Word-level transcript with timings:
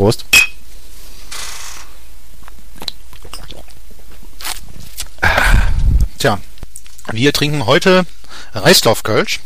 Prost. 0.00 0.24
Tja, 6.18 6.40
wir 7.12 7.34
trinken 7.34 7.66
heute 7.66 8.06
Reisdorf-Kölsch. 8.54 9.40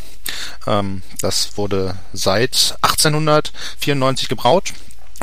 Ähm, 0.68 1.02
das 1.20 1.56
wurde 1.56 1.98
seit 2.12 2.76
1894 2.82 4.28
gebraut 4.28 4.74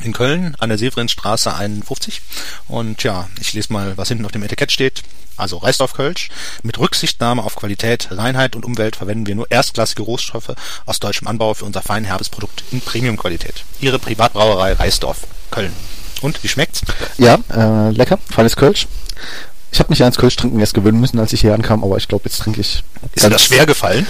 in 0.03 0.13
Köln 0.13 0.55
an 0.59 0.69
der 0.69 0.77
Severinstraße 0.77 1.53
51. 1.53 2.21
Und 2.67 3.03
ja, 3.03 3.29
ich 3.39 3.53
lese 3.53 3.73
mal, 3.73 3.97
was 3.97 4.09
hinten 4.09 4.25
auf 4.25 4.31
dem 4.31 4.43
Etikett 4.43 4.71
steht. 4.71 5.03
Also 5.37 5.57
Reisdorf 5.57 5.93
Kölsch. 5.93 6.29
Mit 6.63 6.77
Rücksichtnahme 6.77 7.43
auf 7.43 7.55
Qualität, 7.55 8.09
Reinheit 8.11 8.55
und 8.55 8.65
Umwelt 8.65 8.95
verwenden 8.95 9.25
wir 9.27 9.35
nur 9.35 9.49
erstklassige 9.49 10.03
Rohstoffe 10.03 10.53
aus 10.85 10.99
deutschem 10.99 11.27
Anbau 11.27 11.53
für 11.53 11.65
unser 11.65 11.81
fein 11.81 12.03
herbes 12.03 12.29
Produkt 12.29 12.63
in 12.71 12.81
Premiumqualität. 12.81 13.63
Ihre 13.79 13.99
Privatbrauerei 13.99 14.73
Reisdorf 14.73 15.19
Köln. 15.49 15.73
Und 16.21 16.43
wie 16.43 16.47
schmeckt's? 16.47 16.81
Ja, 17.17 17.39
äh, 17.51 17.89
lecker, 17.91 18.19
feines 18.29 18.55
Kölsch. 18.55 18.87
Ich 19.71 19.79
habe 19.79 19.89
mich 19.89 19.99
ja 19.99 20.05
ans 20.05 20.17
Kölsch 20.17 20.35
trinken 20.35 20.59
erst 20.59 20.73
gewöhnen 20.73 20.99
müssen, 20.99 21.17
als 21.19 21.33
ich 21.33 21.41
hier 21.41 21.53
ankam, 21.53 21.83
aber 21.83 21.97
ich 21.97 22.07
glaube, 22.07 22.25
jetzt 22.25 22.39
trinke 22.39 22.61
ich. 22.61 22.83
Ist 23.15 23.25
dir 23.25 23.29
das 23.29 23.43
schwer 23.45 23.65
gefallen? 23.65 24.05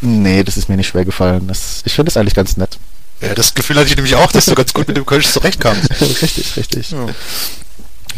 Nee, 0.00 0.42
das 0.42 0.56
ist 0.56 0.68
mir 0.68 0.76
nicht 0.76 0.88
schwer 0.88 1.04
gefallen. 1.04 1.46
Das, 1.46 1.82
ich 1.86 1.94
finde 1.94 2.10
das 2.10 2.16
eigentlich 2.16 2.34
ganz 2.34 2.56
nett. 2.56 2.78
Ja, 3.26 3.34
das 3.34 3.54
Gefühl 3.54 3.76
hatte 3.76 3.88
ich 3.88 3.96
nämlich 3.96 4.14
auch, 4.16 4.32
dass 4.32 4.46
du 4.46 4.54
ganz 4.54 4.72
gut 4.72 4.88
mit 4.88 4.96
dem 4.96 5.06
Kölsch 5.06 5.28
zurechtkamst. 5.28 5.90
richtig, 6.00 6.56
richtig. 6.56 6.90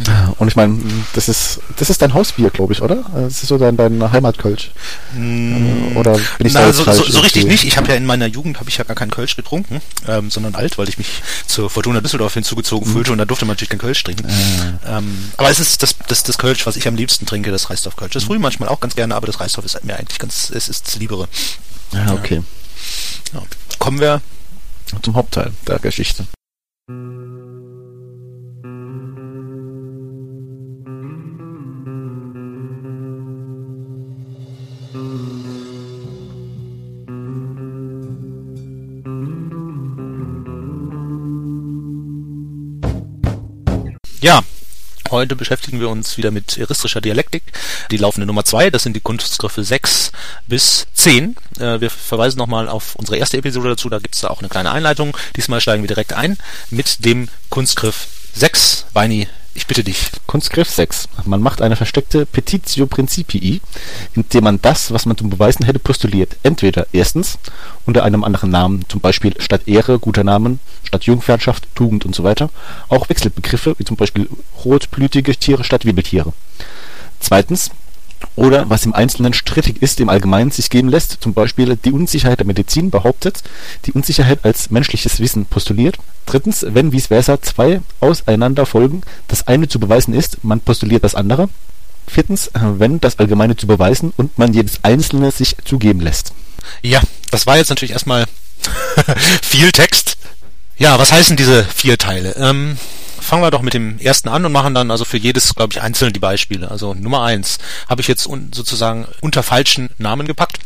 Ja. 0.07 0.35
Und 0.39 0.47
ich 0.49 0.55
meine, 0.55 0.79
das 1.15 1.29
ist 1.29 1.61
das 1.77 1.91
ist 1.91 2.01
dein 2.03 2.15
Hausbier, 2.15 2.51
glaube 2.51 2.73
ich, 2.73 2.83
oder? 2.83 3.05
Das 3.15 3.43
ist 3.43 3.49
so 3.49 3.59
dein, 3.59 3.77
dein 3.77 4.13
Heimatkölsch. 4.13 4.71
Mm, 5.15 5.97
oder 5.97 6.13
bin 6.39 6.47
ich 6.47 6.53
Na, 6.53 6.67
da 6.67 6.73
so, 6.73 6.85
so, 6.85 7.03
so 7.03 7.21
richtig 7.21 7.47
nicht. 7.47 7.65
Ich 7.65 7.77
habe 7.77 7.89
ja 7.89 7.95
in 7.95 8.07
meiner 8.07 8.27
Jugend 8.27 8.61
habe 8.61 8.71
ich 8.71 8.77
ja 8.77 8.85
gar 8.85 8.95
keinen 8.95 9.11
Kölsch 9.11 9.35
getrunken, 9.35 9.81
ähm, 10.07 10.31
sondern 10.31 10.55
alt, 10.55 10.79
weil 10.79 10.89
ich 10.89 10.99
mich 10.99 11.09
zur 11.47 11.69
Fortuna 11.69 12.01
Düsseldorf 12.01 12.35
hinzugezogen 12.35 12.89
mhm. 12.89 12.93
fühlte 12.93 13.13
und 13.13 13.19
da 13.19 13.25
durfte 13.25 13.45
man 13.45 13.55
natürlich 13.55 13.71
keinen 13.71 13.81
Kölsch 13.81 14.05
trinken. 14.05 14.29
Äh. 14.29 14.99
Ähm, 14.99 15.33
aber 15.37 15.51
es 15.51 15.59
ist 15.59 15.83
das, 15.83 15.97
das, 16.07 16.23
das 16.23 16.39
Kölsch, 16.39 16.65
was 16.67 16.77
ich 16.77 16.87
am 16.87 16.95
liebsten 16.95 17.27
trinke, 17.27 17.51
das 17.51 17.69
Reisdorf 17.69 17.97
Kölsch. 17.97 18.13
Das 18.13 18.25
mhm. 18.25 18.29
früh 18.29 18.39
manchmal 18.39 18.69
auch 18.69 18.81
ganz 18.81 18.95
gerne, 18.95 19.17
aber 19.17 19.27
das 19.27 19.41
Reisdorf 19.41 19.65
ist 19.65 19.85
mir 19.85 19.97
eigentlich 19.97 20.21
ganz, 20.21 20.51
es 20.51 20.69
ist 20.69 20.87
das 20.87 20.97
Liebere. 20.97 21.29
Ja, 21.93 22.13
okay. 22.13 22.43
Ja. 23.33 23.43
Kommen 23.79 24.01
wir 24.01 24.21
zum 25.03 25.15
Hauptteil 25.15 25.53
der 25.67 25.79
Geschichte. 25.79 26.27
Ja, 44.21 44.43
Heute 45.19 45.35
beschäftigen 45.35 45.81
wir 45.81 45.89
uns 45.89 46.17
wieder 46.17 46.31
mit 46.31 46.59
eristischer 46.59 47.01
Dialektik. 47.01 47.43
Die 47.91 47.97
laufende 47.97 48.25
Nummer 48.25 48.45
zwei, 48.45 48.71
das 48.71 48.85
sind 48.85 48.95
die 48.95 49.01
Kunstgriffe 49.01 49.65
6 49.65 50.13
bis 50.47 50.87
10. 50.95 51.35
Äh, 51.59 51.81
wir 51.81 51.91
verweisen 51.91 52.39
nochmal 52.39 52.69
auf 52.69 52.95
unsere 52.95 53.17
erste 53.17 53.37
Episode 53.37 53.71
dazu, 53.71 53.89
da 53.89 53.99
gibt 53.99 54.15
es 54.15 54.21
da 54.21 54.29
auch 54.29 54.39
eine 54.39 54.49
kleine 54.49 54.71
Einleitung. 54.71 55.17
Diesmal 55.35 55.61
steigen 55.61 55.83
wir 55.83 55.89
direkt 55.89 56.13
ein 56.13 56.39
mit 56.71 57.05
dem 57.05 57.29
Kunstgriff 57.49 58.07
6. 58.35 58.87
Weini, 58.93 59.27
ich 59.59 59.67
bitte 59.67 59.83
dich. 59.83 60.11
Kunstgriff 60.27 60.71
6. 60.71 61.09
Man 61.25 61.43
macht 61.43 61.61
eine 61.61 61.75
versteckte 61.75 62.27
Petitio 62.27 62.87
Principii, 62.87 63.61
indem 64.15 64.45
man 64.45 64.63
das, 64.63 64.93
was 64.93 65.05
man 65.05 65.17
zu 65.17 65.29
beweisen 65.29 65.67
hätte, 65.67 65.81
postuliert. 65.81 66.37
Entweder 66.45 66.87
erstens 66.93 67.39
unter 67.85 68.05
einem 68.05 68.23
anderen 68.23 68.51
Namen, 68.51 68.85
zum 68.89 69.01
Beispiel 69.01 69.35
statt 69.41 69.63
Ehre, 69.67 69.99
guter 69.99 70.23
Namen, 70.23 70.61
statt 70.85 71.05
Jungfernschaft, 71.05 71.67
Tugend 71.75 72.07
und 72.07 72.15
so 72.15 72.23
weiter, 72.23 72.51
auch 72.89 73.09
Wechselbegriffe, 73.09 73.75
wie 73.79 73.85
zum 73.85 73.97
Beispiel 73.97 74.29
rotblütige 74.65 75.35
Tiere 75.37 75.65
statt 75.65 75.85
Wirbeltiere. 75.85 76.33
Zweitens 77.19 77.71
oder 78.37 78.69
was 78.71 78.85
im 78.85 78.95
Einzelnen 78.95 79.33
strittig 79.33 79.83
ist, 79.83 80.01
im 80.01 80.09
Allgemeinen 80.09 80.51
sich 80.51 80.71
geben 80.71 80.89
lässt, 80.89 81.19
zum 81.21 81.35
Beispiel 81.35 81.77
die 81.77 81.93
Unsicherheit 81.93 82.39
der 82.39 82.47
Medizin 82.47 82.91
behauptet, 82.91 83.43
die 83.85 83.93
Unsicherheit 83.93 84.45
als 84.45 84.71
menschliches 84.71 85.21
Wissen 85.21 85.47
postuliert. 85.47 85.99
Drittens, 86.27 86.65
wenn 86.69 86.93
vice 86.93 87.09
versa 87.09 87.41
zwei 87.41 87.81
auseinander 88.01 88.67
folgen, 88.67 89.03
das 89.29 89.47
eine 89.47 89.69
zu 89.69 89.81
beweisen 89.81 90.15
ist, 90.15 90.45
man 90.45 90.61
postuliert 90.61 91.05
das 91.05 91.15
andere. 91.15 91.49
Viertens, 92.07 92.51
wenn 92.55 93.01
das 93.01 93.19
Allgemeine 93.19 93.57
zu 93.57 93.67
beweisen 93.67 94.13
und 94.17 94.39
man 94.39 94.55
jedes 94.55 94.83
Einzelne 94.83 95.31
sich 95.31 95.57
zugeben 95.65 96.01
lässt. 96.01 96.33
Ja, 96.83 97.01
das 97.31 97.47
war 97.47 97.57
jetzt 97.57 97.71
natürlich 97.71 97.93
erstmal 97.93 98.27
viel 99.43 99.73
Text. 99.73 100.17
Ja, 100.77 100.99
was 100.99 101.13
heißen 101.13 101.37
diese 101.37 101.65
vier 101.65 101.99
Teile? 101.99 102.35
Ähm, 102.37 102.79
fangen 103.29 103.43
wir 103.43 103.51
doch 103.51 103.63
mit 103.63 103.75
dem 103.75 103.99
ersten 103.99 104.29
an 104.29 104.45
und 104.47 104.53
machen 104.53 104.75
dann 104.75 104.91
also 104.91 105.05
für 105.05 105.19
jedes, 105.19 105.55
glaube 105.55 105.73
ich, 105.73 105.83
einzeln 105.83 106.13
die 106.15 106.19
Beispiele. 106.19 106.71
Also 106.71 106.95
Nummer 106.95 107.23
eins 107.23 107.59
habe 107.89 108.01
ich 108.01 108.09
jetzt 108.09 108.27
un 108.27 108.51
sozusagen 108.55 109.07
unter 109.21 109.43
falschen 109.43 109.91
Namen 109.99 110.27
gepackt. 110.27 110.59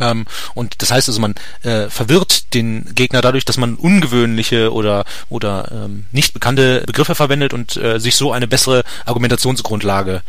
Ähm, 0.00 0.24
und 0.54 0.80
das 0.80 0.90
heißt 0.90 1.08
also, 1.08 1.20
man 1.20 1.34
äh, 1.62 1.90
verwirrt 1.90 2.54
den 2.54 2.94
Gegner 2.94 3.20
dadurch, 3.20 3.44
dass 3.44 3.58
man 3.58 3.74
ungewöhnliche 3.74 4.72
oder 4.72 5.04
oder 5.28 5.70
ähm, 5.70 6.06
nicht 6.10 6.32
bekannte 6.32 6.82
Begriffe 6.86 7.14
verwendet 7.14 7.52
und 7.52 7.76
äh, 7.76 8.00
sich 8.00 8.16
so 8.16 8.32
eine 8.32 8.48
bessere 8.48 8.82
Argumentationsgrundlage 9.04 10.22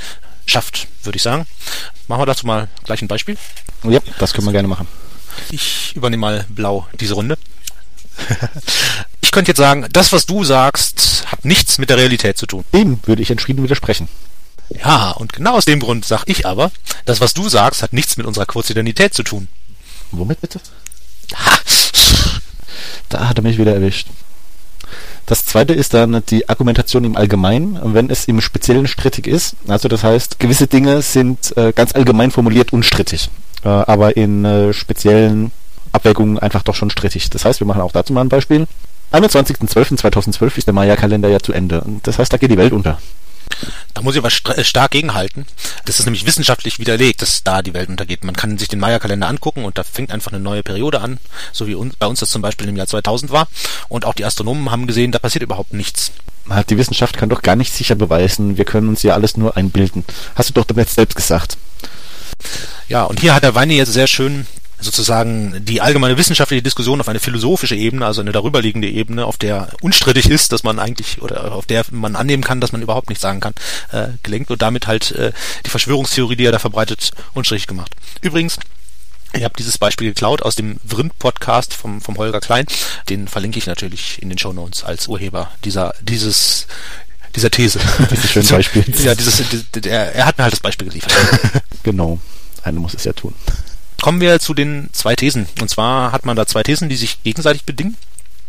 schafft, 0.46 0.88
würde 1.04 1.16
ich 1.16 1.24
sagen. 1.24 1.48
Machen 2.10 2.22
wir 2.22 2.26
dazu 2.26 2.46
mal 2.46 2.68
gleich 2.84 3.02
ein 3.02 3.08
Beispiel. 3.08 3.38
Ja, 3.84 4.02
das 4.20 4.34
können 4.34 4.48
wir 4.48 4.52
gerne 4.52 4.68
machen. 4.68 4.88
Ich 5.50 5.96
übernehme 5.96 6.20
mal 6.20 6.46
blau 6.50 6.86
diese 7.00 7.14
Runde. 7.14 7.38
ich 9.32 9.34
könnte 9.34 9.52
jetzt 9.52 9.60
sagen, 9.60 9.86
das, 9.94 10.12
was 10.12 10.26
du 10.26 10.44
sagst, 10.44 11.24
hat 11.28 11.46
nichts 11.46 11.78
mit 11.78 11.90
der 11.90 11.96
Realität 11.96 12.38
zu 12.38 12.46
tun. 12.46 12.66
Dem 12.74 13.00
würde 13.06 13.22
ich 13.22 13.32
entschieden 13.32 13.64
widersprechen. 13.64 14.10
Ja, 14.68 15.12
und 15.12 15.32
genau 15.32 15.54
aus 15.54 15.64
dem 15.64 15.80
Grund 15.80 16.04
sage 16.04 16.24
ich 16.26 16.46
aber, 16.46 16.70
das, 17.06 17.22
was 17.22 17.34
du 17.34 17.48
sagst, 17.48 17.82
hat 17.82 17.94
nichts 17.94 18.18
mit 18.18 18.26
unserer 18.26 18.46
Kurzidentität 18.46 19.14
zu 19.14 19.24
tun. 19.24 19.48
Womit 20.12 20.42
bitte? 20.42 20.60
Ha! 21.34 21.60
Da 23.08 23.30
hat 23.30 23.38
er 23.38 23.44
mich 23.44 23.58
wieder 23.58 23.74
erwischt. 23.74 24.08
Das 25.28 25.46
zweite 25.46 25.72
ist 25.72 25.94
dann 25.94 26.22
die 26.30 26.50
Argumentation 26.50 27.06
im 27.06 27.16
Allgemeinen, 27.16 27.80
wenn 27.94 28.10
es 28.10 28.26
im 28.26 28.42
Speziellen 28.42 28.86
strittig 28.86 29.28
ist. 29.28 29.56
Also 29.66 29.88
das 29.88 30.04
heißt, 30.04 30.40
gewisse 30.40 30.68
Dinge 30.68 31.02
sind 31.04 31.56
äh, 31.56 31.72
ganz 31.72 31.96
allgemein 31.96 32.32
formuliert 32.32 32.74
unstrittig, 32.74 33.30
äh, 33.64 33.70
aber 33.70 34.18
in 34.18 34.44
äh, 34.44 34.74
speziellen 34.74 35.54
Abwägungen 35.94 36.38
einfach 36.38 36.64
doch 36.64 36.76
schon 36.76 36.90
strittig. 36.90 37.30
Das 37.30 37.46
heißt, 37.46 37.62
wir 37.62 37.68
machen 37.68 37.82
auch 37.82 37.94
dazu 37.94 38.12
mal 38.12 38.26
ein 38.26 38.28
Beispiel. 38.28 38.68
21.12.2012 39.12 40.58
ist 40.58 40.68
der 40.68 40.74
Maya-Kalender 40.74 41.30
ja 41.30 41.40
zu 41.40 41.54
Ende. 41.54 41.82
Und 41.82 42.08
das 42.08 42.18
heißt, 42.18 42.32
da 42.32 42.38
geht 42.38 42.52
die 42.52 42.58
Welt 42.58 42.74
unter. 42.74 43.00
Da 43.94 44.02
muss 44.02 44.16
ich 44.16 44.24
aber 44.24 44.58
äh, 44.58 44.64
stark 44.64 44.92
gegenhalten. 44.92 45.46
Das 45.86 46.00
ist 46.00 46.06
nämlich 46.06 46.26
wissenschaftlich 46.26 46.80
widerlegt, 46.80 47.22
dass 47.22 47.44
da 47.44 47.62
die 47.62 47.74
Welt 47.74 47.90
untergeht. 47.90 48.24
Man 48.24 48.36
kann 48.36 48.58
sich 48.58 48.70
den 48.70 48.80
Maya-Kalender 48.80 49.28
angucken 49.28 49.66
und 49.66 49.78
da 49.78 49.84
fängt 49.84 50.12
einfach 50.12 50.32
eine 50.32 50.42
neue 50.42 50.64
Periode 50.64 51.02
an, 51.02 51.20
so 51.52 51.68
wie 51.68 51.76
bei 52.00 52.08
uns 52.08 52.20
das 52.20 52.30
zum 52.30 52.42
Beispiel 52.42 52.68
im 52.70 52.78
Jahr 52.78 52.88
2000 52.88 53.32
war. 53.32 53.48
Und 53.90 54.06
auch 54.06 54.14
die 54.14 54.26
Astronomen 54.26 54.72
haben 54.72 54.88
gesehen, 54.88 55.12
da 55.12 55.20
passiert 55.20 55.44
überhaupt 55.44 55.74
nichts. 55.74 56.12
Die 56.70 56.78
Wissenschaft 56.78 57.18
kann 57.18 57.30
doch 57.30 57.42
gar 57.42 57.56
nicht 57.56 57.72
sicher 57.72 57.96
beweisen. 57.96 58.58
Wir 58.58 58.66
können 58.66 58.90
uns 58.90 59.04
ja 59.04 59.14
alles 59.14 59.38
nur 59.38 59.58
einbilden. 59.58 60.06
Hast 60.36 60.50
du 60.50 60.54
doch 60.54 60.66
damit 60.66 60.90
selbst 60.90 61.16
gesagt. 61.16 61.58
Ja, 62.88 63.04
und 63.04 63.20
hier 63.20 63.36
hat 63.36 63.44
der 63.44 63.56
Weini 63.56 63.76
jetzt 63.76 63.94
sehr 63.94 64.08
schön 64.08 64.48
sozusagen 64.82 65.64
die 65.64 65.82
allgemeine 65.82 66.18
wissenschaftliche 66.18 66.64
Diskussion 66.64 67.00
auf 67.00 67.08
eine 67.08 67.20
philosophische 67.20 67.76
Ebene, 67.76 68.06
also 68.06 68.22
eine 68.22 68.32
darüberliegende 68.32 68.90
Ebene, 68.90 69.26
auf 69.26 69.38
der 69.38 69.70
unstrittig 69.82 70.30
ist, 70.30 70.52
dass 70.52 70.64
man 70.64 70.80
eigentlich 70.80 71.22
oder 71.22 71.54
auf 71.54 71.66
der 71.66 71.86
man 71.92 72.16
annehmen 72.16 72.44
kann, 72.44 72.62
dass 72.62 72.72
man 72.72 72.82
überhaupt 72.82 73.10
nichts 73.10 73.22
sagen 73.22 73.40
kann, 73.40 73.54
äh, 73.92 74.08
gelenkt 74.24 74.52
und 74.52 74.62
damit 74.62 74.88
halt 74.88 75.12
äh, 75.12 75.32
die 75.66 75.70
Verschwörungstheorie, 75.70 76.36
die 76.36 76.46
er 76.46 76.52
da 76.52 76.60
verbreitet, 76.60 77.12
unstrittig 77.34 77.68
gemacht. 77.68 77.96
Übrigens, 78.22 78.58
ich 79.34 79.44
habe 79.44 79.54
dieses 79.58 79.78
Beispiel 79.78 80.10
geklaut 80.10 80.42
aus 80.42 80.56
dem 80.56 80.78
Vrind-Podcast 80.86 81.74
vom, 81.74 82.02
vom 82.02 82.18
Holger 82.18 82.42
Klein. 82.42 82.66
Den 83.08 83.28
verlinke 83.28 83.60
ich 83.60 83.66
natürlich 83.66 84.22
in 84.22 84.30
den 84.30 84.38
Show 84.38 84.52
Notes 84.52 84.84
als 84.84 85.08
Urheber 85.08 85.52
dieser, 85.64 85.94
dieses, 86.02 86.68
dieser 87.36 87.50
These. 87.50 87.80
Dieses 88.10 88.30
schöne 88.32 88.48
Beispiel. 88.50 88.84
ja, 89.04 89.16
dieses, 89.16 89.42
der, 89.74 90.16
er 90.16 90.26
hat 90.26 90.38
mir 90.38 90.44
halt 90.44 90.54
das 90.54 90.60
Beispiel 90.60 90.90
geliefert. 90.90 91.14
genau. 91.84 92.20
Einer 92.64 92.80
muss 92.80 92.94
es 92.94 93.06
ja 93.06 93.14
tun. 93.14 93.34
Kommen 94.02 94.20
wir 94.20 94.40
zu 94.40 94.54
den 94.54 94.90
zwei 94.94 95.16
Thesen. 95.16 95.48
Und 95.62 95.70
zwar 95.70 96.12
hat 96.12 96.26
man 96.26 96.36
da 96.36 96.46
zwei 96.46 96.64
Thesen, 96.64 96.90
die 96.90 96.96
sich 96.96 97.24
gegenseitig 97.24 97.64
bedingen. 97.66 97.98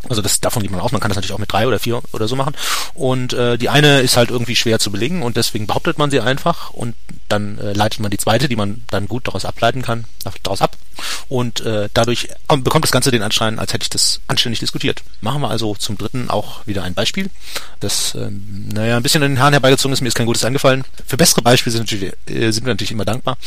Also 0.09 0.21
das 0.21 0.41
davon 0.41 0.61
geht 0.61 0.71
man 0.71 0.81
aus. 0.81 0.91
Man 0.91 0.99
kann 0.99 1.09
das 1.09 1.15
natürlich 1.15 1.33
auch 1.33 1.39
mit 1.39 1.51
drei 1.51 1.65
oder 1.65 1.79
vier 1.79 2.01
oder 2.11 2.27
so 2.27 2.35
machen. 2.35 2.55
Und 2.93 3.33
äh, 3.33 3.57
die 3.57 3.69
eine 3.69 4.01
ist 4.01 4.17
halt 4.17 4.31
irgendwie 4.31 4.55
schwer 4.55 4.79
zu 4.79 4.91
belegen 4.91 5.21
und 5.21 5.37
deswegen 5.37 5.65
behauptet 5.65 5.97
man 5.97 6.11
sie 6.11 6.19
einfach 6.19 6.71
und 6.71 6.95
dann 7.29 7.57
äh, 7.57 7.71
leitet 7.73 8.01
man 8.01 8.11
die 8.11 8.17
zweite, 8.17 8.49
die 8.49 8.55
man 8.55 8.83
dann 8.89 9.07
gut 9.07 9.27
daraus 9.27 9.45
ableiten 9.45 9.81
kann, 9.81 10.05
daraus 10.43 10.61
ab. 10.61 10.75
Und 11.29 11.61
äh, 11.61 11.87
dadurch 11.93 12.29
bekommt 12.47 12.83
das 12.83 12.91
Ganze 12.91 13.11
den 13.11 13.23
Anschein, 13.23 13.59
als 13.59 13.73
hätte 13.73 13.83
ich 13.83 13.89
das 13.89 14.19
anständig 14.27 14.59
diskutiert. 14.59 15.03
Machen 15.21 15.41
wir 15.41 15.49
also 15.49 15.73
zum 15.75 15.97
dritten 15.97 16.29
auch 16.29 16.67
wieder 16.67 16.83
ein 16.83 16.93
Beispiel. 16.93 17.29
Das, 17.79 18.13
ähm, 18.15 18.69
naja, 18.73 18.97
ein 18.97 19.03
bisschen 19.03 19.23
an 19.23 19.31
den 19.31 19.39
Haaren 19.39 19.53
herbeigezogen 19.53 19.93
ist, 19.93 20.01
mir 20.01 20.09
ist 20.09 20.15
kein 20.15 20.25
gutes 20.25 20.43
eingefallen. 20.43 20.83
Für 21.07 21.17
bessere 21.17 21.41
Beispiele 21.41 21.71
sind, 21.71 21.83
natürlich, 21.83 22.13
äh, 22.27 22.51
sind 22.51 22.65
wir 22.65 22.73
natürlich 22.73 22.91
immer 22.91 23.05
dankbar. 23.05 23.37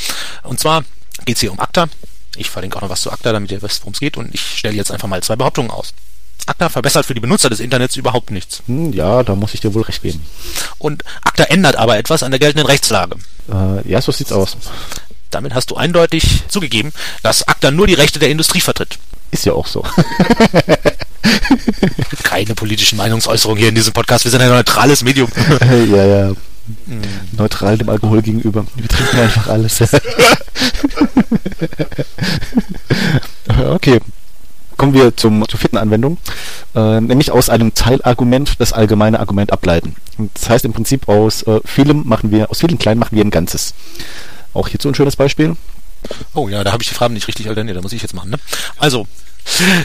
Und 0.42 0.58
zwar 0.58 0.84
geht 1.24 1.36
es 1.36 1.40
hier 1.40 1.52
um 1.52 1.60
ACTA. 1.60 1.88
Ich 2.36 2.50
verlinke 2.50 2.76
auch 2.76 2.82
noch 2.82 2.90
was 2.90 3.00
zu 3.00 3.10
ACTA, 3.10 3.32
damit 3.32 3.50
ihr 3.50 3.62
wisst, 3.62 3.82
worum 3.82 3.94
es 3.94 4.00
geht. 4.00 4.16
Und 4.16 4.34
ich 4.34 4.58
stelle 4.58 4.74
jetzt 4.74 4.90
einfach 4.90 5.08
mal 5.08 5.22
zwei 5.22 5.36
Behauptungen 5.36 5.70
aus. 5.70 5.94
ACTA 6.46 6.68
verbessert 6.68 7.06
für 7.06 7.14
die 7.14 7.20
Benutzer 7.20 7.50
des 7.50 7.60
Internets 7.60 7.96
überhaupt 7.96 8.30
nichts. 8.30 8.62
Hm, 8.66 8.92
ja, 8.92 9.22
da 9.22 9.34
muss 9.34 9.54
ich 9.54 9.60
dir 9.60 9.74
wohl 9.74 9.82
recht 9.82 10.02
geben. 10.02 10.24
Und 10.78 11.04
ACTA 11.24 11.44
ändert 11.44 11.76
aber 11.76 11.98
etwas 11.98 12.22
an 12.22 12.30
der 12.30 12.38
geltenden 12.38 12.66
Rechtslage. 12.66 13.16
Äh, 13.50 13.88
ja, 13.88 14.00
so 14.00 14.12
sieht's 14.12 14.32
aus. 14.32 14.56
Damit 15.30 15.54
hast 15.54 15.70
du 15.70 15.76
eindeutig 15.76 16.44
zugegeben, 16.48 16.92
dass 17.22 17.48
ACTA 17.48 17.70
nur 17.70 17.86
die 17.86 17.94
Rechte 17.94 18.18
der 18.18 18.30
Industrie 18.30 18.60
vertritt. 18.60 18.98
Ist 19.30 19.44
ja 19.44 19.54
auch 19.54 19.66
so. 19.66 19.84
Keine 22.22 22.54
politischen 22.54 22.96
Meinungsäußerungen 22.96 23.58
hier 23.58 23.70
in 23.70 23.74
diesem 23.74 23.92
Podcast. 23.92 24.24
Wir 24.24 24.30
sind 24.30 24.40
ein 24.40 24.48
neutrales 24.48 25.02
Medium. 25.02 25.30
ja, 25.90 26.06
ja. 26.06 26.32
Neutral 27.36 27.78
dem 27.78 27.88
Alkohol 27.88 28.22
gegenüber. 28.22 28.64
Wir 28.76 28.88
trinken 28.88 29.18
einfach 29.18 29.48
alles. 29.48 29.80
okay. 33.70 34.00
Kommen 34.76 34.92
wir 34.92 35.16
zum, 35.16 35.48
zur 35.48 35.58
vierten 35.58 35.78
Anwendung, 35.78 36.18
äh, 36.74 37.00
nämlich 37.00 37.30
aus 37.30 37.48
einem 37.48 37.72
Teilargument 37.72 38.60
das 38.60 38.74
allgemeine 38.74 39.20
Argument 39.20 39.50
ableiten. 39.50 39.96
Das 40.34 40.50
heißt 40.50 40.66
im 40.66 40.74
Prinzip 40.74 41.08
aus 41.08 41.42
äh, 41.44 41.60
vielem 41.64 42.06
machen 42.06 42.30
wir, 42.30 42.50
aus 42.50 42.60
vielen 42.60 42.78
Kleinen 42.78 43.00
machen 43.00 43.16
wir 43.16 43.24
ein 43.24 43.30
Ganzes. 43.30 43.72
Auch 44.52 44.68
hierzu 44.68 44.88
ein 44.88 44.94
schönes 44.94 45.16
Beispiel. 45.16 45.56
Oh 46.34 46.48
ja, 46.48 46.62
da 46.62 46.72
habe 46.72 46.82
ich 46.82 46.88
die 46.90 46.94
Fragen 46.94 47.14
nicht 47.14 47.26
richtig 47.26 47.48
alterniert, 47.48 47.78
da 47.78 47.82
muss 47.82 47.94
ich 47.94 48.02
jetzt 48.02 48.14
machen. 48.14 48.30
Ne? 48.30 48.38
Also, 48.76 49.06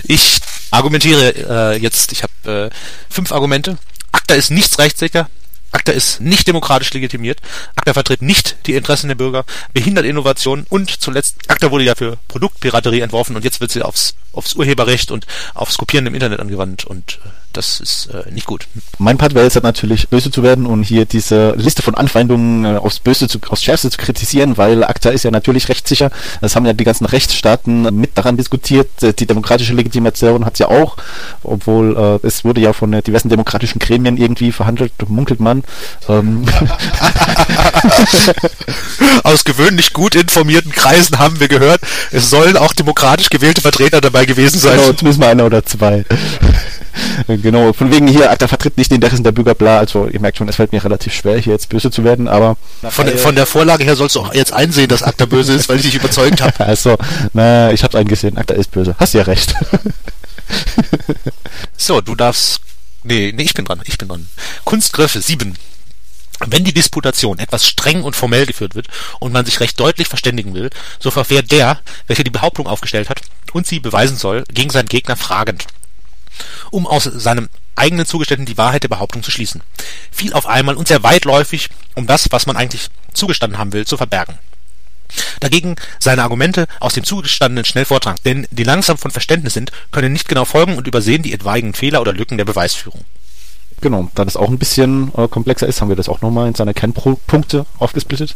ich 0.03 0.39
argumentiere 0.71 1.73
äh, 1.73 1.77
jetzt, 1.77 2.11
ich 2.11 2.23
habe 2.23 2.69
äh, 2.71 2.75
fünf 3.09 3.31
Argumente. 3.31 3.77
ACTA 4.11 4.35
ist 4.35 4.51
nichts 4.51 4.77
rechtssicher, 4.77 5.29
ACTA 5.71 5.91
ist 5.91 6.21
nicht 6.21 6.47
demokratisch 6.47 6.93
legitimiert. 6.93 7.39
ACTA 7.75 7.93
vertritt 7.93 8.21
nicht 8.21 8.57
die 8.67 8.75
Interessen 8.75 9.07
der 9.07 9.15
Bürger, 9.15 9.45
behindert 9.73 10.05
Innovation 10.05 10.65
und 10.69 10.89
zuletzt, 11.01 11.37
ACTA 11.47 11.71
wurde 11.71 11.85
ja 11.85 11.95
für 11.95 12.17
Produktpiraterie 12.27 13.01
entworfen 13.01 13.35
und 13.35 13.43
jetzt 13.43 13.61
wird 13.61 13.71
sie 13.71 13.81
aufs, 13.81 14.15
aufs 14.33 14.53
Urheberrecht 14.53 15.11
und 15.11 15.25
aufs 15.53 15.77
Kopieren 15.77 16.07
im 16.07 16.13
Internet 16.13 16.39
angewandt 16.39 16.85
und 16.85 17.19
äh, 17.23 17.29
das 17.53 17.79
ist 17.79 18.07
äh, 18.07 18.29
nicht 18.31 18.45
gut. 18.45 18.67
Mein 18.97 19.17
Part 19.17 19.33
wäre 19.33 19.45
jetzt 19.45 19.55
halt 19.55 19.63
natürlich 19.63 20.09
böse 20.09 20.31
zu 20.31 20.43
werden 20.43 20.65
und 20.65 20.83
hier 20.83 21.05
diese 21.05 21.53
Liste 21.57 21.81
von 21.81 21.95
Anfeindungen 21.95 22.65
äh, 22.65 22.77
aufs 22.77 22.99
Böse, 22.99 23.27
zu, 23.27 23.39
aufs 23.49 23.63
Schärfste 23.63 23.89
zu 23.89 23.97
kritisieren, 23.97 24.57
weil 24.57 24.83
ACTA 24.83 25.09
ist 25.09 25.23
ja 25.23 25.31
natürlich 25.31 25.69
rechtssicher. 25.69 26.11
Das 26.41 26.55
haben 26.55 26.65
ja 26.65 26.73
die 26.73 26.83
ganzen 26.83 27.05
Rechtsstaaten 27.05 27.95
mit 27.95 28.17
daran 28.17 28.37
diskutiert. 28.37 29.03
Äh, 29.03 29.13
die 29.13 29.25
demokratische 29.25 29.73
Legitimation 29.73 30.45
hat 30.45 30.53
es 30.53 30.59
ja 30.59 30.67
auch, 30.67 30.97
obwohl 31.43 32.19
äh, 32.23 32.27
es 32.27 32.45
wurde 32.45 32.61
ja 32.61 32.73
von 32.73 32.93
äh, 32.93 33.01
diversen 33.01 33.29
demokratischen 33.29 33.79
Gremien 33.79 34.17
irgendwie 34.17 34.51
verhandelt, 34.51 34.93
munkelt 35.07 35.39
man. 35.39 35.63
Ähm. 36.07 36.45
Aus 39.23 39.43
gewöhnlich 39.43 39.93
gut 39.93 40.15
informierten 40.15 40.71
Kreisen 40.71 41.19
haben 41.19 41.39
wir 41.39 41.47
gehört, 41.47 41.81
es 42.11 42.29
sollen 42.29 42.57
auch 42.57 42.73
demokratisch 42.73 43.29
gewählte 43.29 43.61
Vertreter 43.61 44.01
dabei 44.01 44.25
gewesen 44.25 44.59
sein. 44.59 44.77
Genau, 44.77 44.93
zumindest 44.93 45.19
mal 45.19 45.29
einer 45.29 45.45
oder 45.45 45.65
zwei. 45.65 46.05
genau, 47.27 47.73
von 47.73 47.91
wegen 47.91 48.07
hier, 48.07 48.31
ACTA 48.31 48.47
vertritt 48.47 48.77
nicht 48.77 48.91
die 48.91 48.95
Interessen 48.95 49.23
der 49.23 49.31
Bürger, 49.31 49.55
bla. 49.55 49.79
Also 49.79 50.07
ihr 50.07 50.19
merkt 50.19 50.37
schon, 50.37 50.47
es 50.49 50.55
fällt 50.55 50.71
mir 50.71 50.83
relativ 50.83 51.13
schwer, 51.13 51.37
hier 51.37 51.53
jetzt 51.53 51.69
böse 51.69 51.91
zu 51.91 52.03
werden, 52.03 52.27
aber... 52.27 52.57
Von, 52.89 53.05
der, 53.05 53.17
von 53.17 53.35
der 53.35 53.45
Vorlage 53.45 53.83
her 53.83 53.95
sollst 53.95 54.15
du 54.15 54.21
auch 54.21 54.33
jetzt 54.33 54.53
einsehen, 54.53 54.87
dass 54.87 55.03
ACTA 55.03 55.25
böse 55.25 55.53
ist, 55.53 55.69
weil 55.69 55.77
ich 55.77 55.83
dich 55.83 55.95
überzeugt 55.95 56.41
habe. 56.41 56.59
also, 56.65 56.97
na, 57.33 57.71
ich 57.71 57.83
hab's 57.83 57.95
eingesehen, 57.95 58.37
ACTA 58.37 58.55
ist 58.55 58.71
böse. 58.71 58.95
Hast 58.99 59.13
ja 59.13 59.23
recht. 59.23 59.53
so, 61.77 62.01
du 62.01 62.15
darfst... 62.15 62.61
Nee, 63.03 63.33
nee, 63.35 63.43
ich 63.43 63.53
bin 63.53 63.65
dran, 63.65 63.81
ich 63.85 63.97
bin 63.97 64.07
dran. 64.07 64.27
Kunstgriffe 64.63 65.21
7. 65.21 65.55
Wenn 66.47 66.63
die 66.63 66.73
Disputation 66.73 67.39
etwas 67.39 67.67
streng 67.67 68.03
und 68.03 68.15
formell 68.15 68.45
geführt 68.45 68.75
wird 68.75 68.87
und 69.19 69.31
man 69.31 69.45
sich 69.45 69.59
recht 69.59 69.79
deutlich 69.79 70.07
verständigen 70.07 70.53
will, 70.53 70.69
so 70.99 71.11
verfährt 71.11 71.51
der, 71.51 71.79
welcher 72.07 72.23
die 72.23 72.31
Behauptung 72.31 72.67
aufgestellt 72.67 73.09
hat 73.09 73.21
und 73.53 73.67
sie 73.67 73.79
beweisen 73.79 74.17
soll, 74.17 74.43
gegen 74.51 74.71
seinen 74.71 74.87
Gegner 74.87 75.15
fragend 75.15 75.67
um 76.71 76.87
aus 76.87 77.03
seinem 77.03 77.49
eigenen 77.75 78.05
Zugeständnis 78.05 78.49
die 78.49 78.57
Wahrheit 78.57 78.83
der 78.83 78.89
Behauptung 78.89 79.23
zu 79.23 79.31
schließen. 79.31 79.61
Viel 80.11 80.33
auf 80.33 80.45
einmal 80.45 80.75
und 80.75 80.87
sehr 80.87 81.03
weitläufig, 81.03 81.69
um 81.95 82.07
das, 82.07 82.31
was 82.31 82.45
man 82.45 82.57
eigentlich 82.57 82.89
zugestanden 83.13 83.57
haben 83.57 83.73
will, 83.73 83.85
zu 83.85 83.97
verbergen. 83.97 84.37
Dagegen 85.39 85.75
seine 85.99 86.23
Argumente 86.23 86.67
aus 86.79 86.93
dem 86.93 87.03
Zugestandenen 87.03 87.65
schnell 87.65 87.85
vortragen, 87.85 88.19
denn 88.23 88.47
die 88.51 88.63
langsam 88.63 88.97
von 88.97 89.11
Verständnis 89.11 89.53
sind, 89.53 89.71
können 89.91 90.13
nicht 90.13 90.29
genau 90.29 90.45
folgen 90.45 90.77
und 90.77 90.87
übersehen 90.87 91.23
die 91.23 91.33
etwaigen 91.33 91.73
Fehler 91.73 92.01
oder 92.01 92.13
Lücken 92.13 92.37
der 92.37 92.45
Beweisführung. 92.45 93.03
Genau, 93.81 94.09
da 94.13 94.23
das 94.25 94.37
auch 94.37 94.47
ein 94.47 94.59
bisschen 94.59 95.11
äh, 95.17 95.27
komplexer 95.27 95.67
ist, 95.67 95.81
haben 95.81 95.89
wir 95.89 95.95
das 95.95 96.07
auch 96.07 96.21
nochmal 96.21 96.47
in 96.47 96.55
seine 96.55 96.73
Kernpunkte 96.73 97.65
aufgesplittet, 97.79 98.35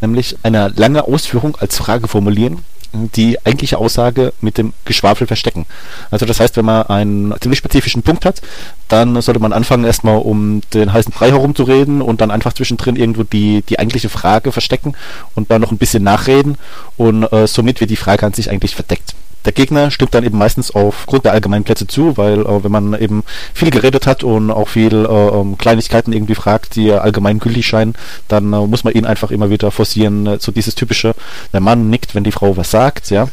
nämlich 0.00 0.36
eine 0.44 0.68
lange 0.68 1.04
Ausführung 1.04 1.56
als 1.56 1.76
Frage 1.76 2.06
formulieren, 2.06 2.64
die 2.94 3.38
eigentliche 3.44 3.78
Aussage 3.78 4.32
mit 4.40 4.58
dem 4.58 4.72
Geschwafel 4.84 5.26
verstecken. 5.26 5.66
Also 6.10 6.26
das 6.26 6.40
heißt, 6.40 6.56
wenn 6.56 6.64
man 6.64 6.84
einen 6.84 7.34
ziemlich 7.40 7.58
spezifischen 7.58 8.02
Punkt 8.02 8.24
hat, 8.24 8.40
dann 8.88 9.20
sollte 9.20 9.40
man 9.40 9.52
anfangen, 9.52 9.84
erstmal 9.84 10.18
um 10.18 10.60
den 10.72 10.92
heißen 10.92 11.12
Brei 11.12 11.30
herumzureden 11.30 12.02
und 12.02 12.20
dann 12.20 12.30
einfach 12.30 12.52
zwischendrin 12.52 12.96
irgendwo 12.96 13.24
die, 13.24 13.62
die 13.62 13.78
eigentliche 13.78 14.08
Frage 14.08 14.52
verstecken 14.52 14.94
und 15.34 15.50
dann 15.50 15.60
noch 15.60 15.72
ein 15.72 15.78
bisschen 15.78 16.02
nachreden 16.02 16.56
und 16.96 17.24
äh, 17.32 17.46
somit 17.46 17.80
wird 17.80 17.90
die 17.90 17.96
Frage 17.96 18.26
an 18.26 18.32
sich 18.32 18.50
eigentlich 18.50 18.74
verdeckt. 18.74 19.14
Der 19.44 19.52
Gegner 19.52 19.90
stimmt 19.90 20.14
dann 20.14 20.24
eben 20.24 20.38
meistens 20.38 20.70
aufgrund 20.70 21.24
der 21.24 21.32
allgemeinen 21.32 21.64
Plätze 21.64 21.86
zu, 21.86 22.16
weil 22.16 22.40
äh, 22.40 22.64
wenn 22.64 22.72
man 22.72 23.00
eben 23.00 23.24
viel 23.52 23.70
geredet 23.70 24.06
hat 24.06 24.24
und 24.24 24.50
auch 24.50 24.68
viel 24.68 25.04
äh, 25.04 25.08
um 25.08 25.58
Kleinigkeiten 25.58 26.12
irgendwie 26.12 26.34
fragt, 26.34 26.76
die 26.76 26.92
allgemein 26.92 27.38
gültig 27.38 27.66
scheinen, 27.66 27.94
dann 28.28 28.52
äh, 28.52 28.66
muss 28.66 28.84
man 28.84 28.94
ihn 28.94 29.04
einfach 29.04 29.30
immer 29.30 29.50
wieder 29.50 29.70
forcieren, 29.70 30.26
äh, 30.26 30.38
so 30.40 30.52
dieses 30.52 30.74
typische, 30.74 31.14
der 31.52 31.60
Mann 31.60 31.90
nickt, 31.90 32.14
wenn 32.14 32.24
die 32.24 32.32
Frau 32.32 32.56
was 32.56 32.70
sagt, 32.70 33.10
ja. 33.10 33.28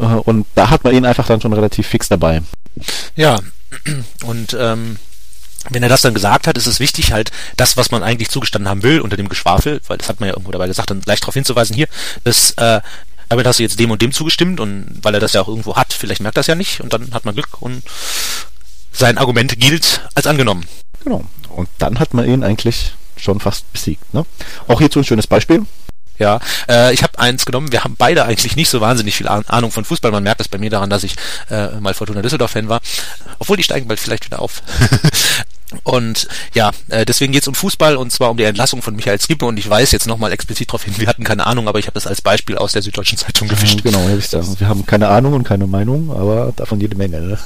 Äh, 0.00 0.04
und 0.04 0.46
da 0.54 0.70
hat 0.70 0.84
man 0.84 0.94
ihn 0.94 1.04
einfach 1.04 1.26
dann 1.26 1.40
schon 1.40 1.52
relativ 1.52 1.86
fix 1.86 2.08
dabei. 2.08 2.42
Ja, 3.14 3.38
und 4.24 4.56
ähm, 4.58 4.98
wenn 5.70 5.82
er 5.82 5.88
das 5.88 6.02
dann 6.02 6.14
gesagt 6.14 6.46
hat, 6.46 6.56
ist 6.56 6.66
es 6.66 6.80
wichtig, 6.80 7.12
halt 7.12 7.30
das, 7.56 7.76
was 7.76 7.90
man 7.90 8.02
eigentlich 8.02 8.30
zugestanden 8.30 8.68
haben 8.68 8.82
will, 8.82 9.00
unter 9.00 9.16
dem 9.16 9.28
Geschwafel, 9.28 9.80
weil 9.88 9.98
das 9.98 10.08
hat 10.08 10.20
man 10.20 10.28
ja 10.28 10.34
irgendwo 10.34 10.52
dabei 10.52 10.68
gesagt, 10.68 10.90
dann 10.90 11.00
gleich 11.00 11.20
darauf 11.20 11.34
hinzuweisen, 11.34 11.74
hier, 11.74 11.88
das 12.24 12.52
äh, 12.52 12.80
damit 13.28 13.46
hast 13.46 13.58
du 13.58 13.62
jetzt 13.62 13.78
dem 13.78 13.90
und 13.90 14.02
dem 14.02 14.12
zugestimmt 14.12 14.60
und 14.60 14.98
weil 15.02 15.14
er 15.14 15.20
das 15.20 15.32
ja 15.32 15.40
auch 15.40 15.48
irgendwo 15.48 15.76
hat, 15.76 15.92
vielleicht 15.92 16.20
merkt 16.20 16.36
das 16.36 16.46
ja 16.46 16.54
nicht 16.54 16.80
und 16.80 16.92
dann 16.92 17.12
hat 17.12 17.24
man 17.24 17.34
Glück 17.34 17.60
und 17.60 17.82
sein 18.92 19.18
Argument 19.18 19.58
gilt 19.58 20.00
als 20.14 20.26
angenommen. 20.26 20.66
Genau. 21.04 21.24
Und 21.48 21.68
dann 21.78 21.98
hat 21.98 22.14
man 22.14 22.28
ihn 22.28 22.42
eigentlich 22.42 22.92
schon 23.16 23.40
fast 23.40 23.70
besiegt. 23.72 24.12
Ne? 24.14 24.24
Auch 24.68 24.80
hierzu 24.80 25.00
ein 25.00 25.04
schönes 25.04 25.26
Beispiel. 25.26 25.64
Ja, 26.18 26.40
äh, 26.68 26.94
ich 26.94 27.02
habe 27.02 27.18
eins 27.18 27.44
genommen. 27.44 27.72
Wir 27.72 27.84
haben 27.84 27.94
beide 27.96 28.24
eigentlich 28.24 28.56
nicht 28.56 28.70
so 28.70 28.80
wahnsinnig 28.80 29.14
viel 29.14 29.28
Ahnung 29.28 29.70
von 29.70 29.84
Fußball. 29.84 30.10
Man 30.10 30.22
merkt 30.22 30.40
es 30.40 30.48
bei 30.48 30.58
mir 30.58 30.70
daran, 30.70 30.88
dass 30.88 31.04
ich 31.04 31.14
äh, 31.50 31.78
mal 31.80 31.92
Fortuna 31.94 32.22
Düsseldorf-Fan 32.22 32.68
war. 32.68 32.80
Obwohl 33.38 33.58
die 33.58 33.62
steigen 33.62 33.86
bald 33.86 34.00
vielleicht 34.00 34.24
wieder 34.24 34.40
auf. 34.40 34.62
Und 35.82 36.28
ja, 36.54 36.70
äh, 36.88 37.04
deswegen 37.04 37.32
geht 37.32 37.42
es 37.42 37.48
um 37.48 37.54
Fußball 37.54 37.96
und 37.96 38.12
zwar 38.12 38.30
um 38.30 38.36
die 38.36 38.44
Entlassung 38.44 38.82
von 38.82 38.94
Michael 38.94 39.20
Skippe 39.20 39.46
und 39.46 39.58
ich 39.58 39.68
weiß 39.68 39.90
jetzt 39.90 40.06
nochmal 40.06 40.32
explizit 40.32 40.68
darauf 40.68 40.84
hin, 40.84 40.94
wir 40.96 41.08
hatten 41.08 41.24
keine 41.24 41.46
Ahnung, 41.46 41.66
aber 41.66 41.80
ich 41.80 41.86
habe 41.86 41.94
das 41.94 42.06
als 42.06 42.22
Beispiel 42.22 42.56
aus 42.56 42.72
der 42.72 42.82
Süddeutschen 42.82 43.18
Zeitung 43.18 43.48
gewischt. 43.48 43.82
Genau, 43.82 44.08
ja, 44.08 44.16
wisst 44.16 44.34
ihr, 44.34 44.44
wir 44.60 44.68
haben 44.68 44.86
keine 44.86 45.08
Ahnung 45.08 45.32
und 45.32 45.42
keine 45.42 45.66
Meinung, 45.66 46.10
aber 46.10 46.52
davon 46.54 46.80
jede 46.80 46.96
Menge. 46.96 47.20
Ne? 47.20 47.38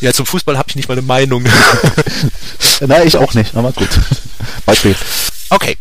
Ja, 0.00 0.12
zum 0.12 0.26
Fußball 0.26 0.58
habe 0.58 0.68
ich 0.68 0.76
nicht 0.76 0.88
mal 0.88 0.94
eine 0.94 1.02
Meinung. 1.02 1.44
Nein, 2.80 3.06
ich 3.06 3.16
auch 3.16 3.32
nicht, 3.32 3.56
aber 3.56 3.72
gut. 3.72 3.88
Beispiel. 4.66 4.94
Okay. 5.52 5.76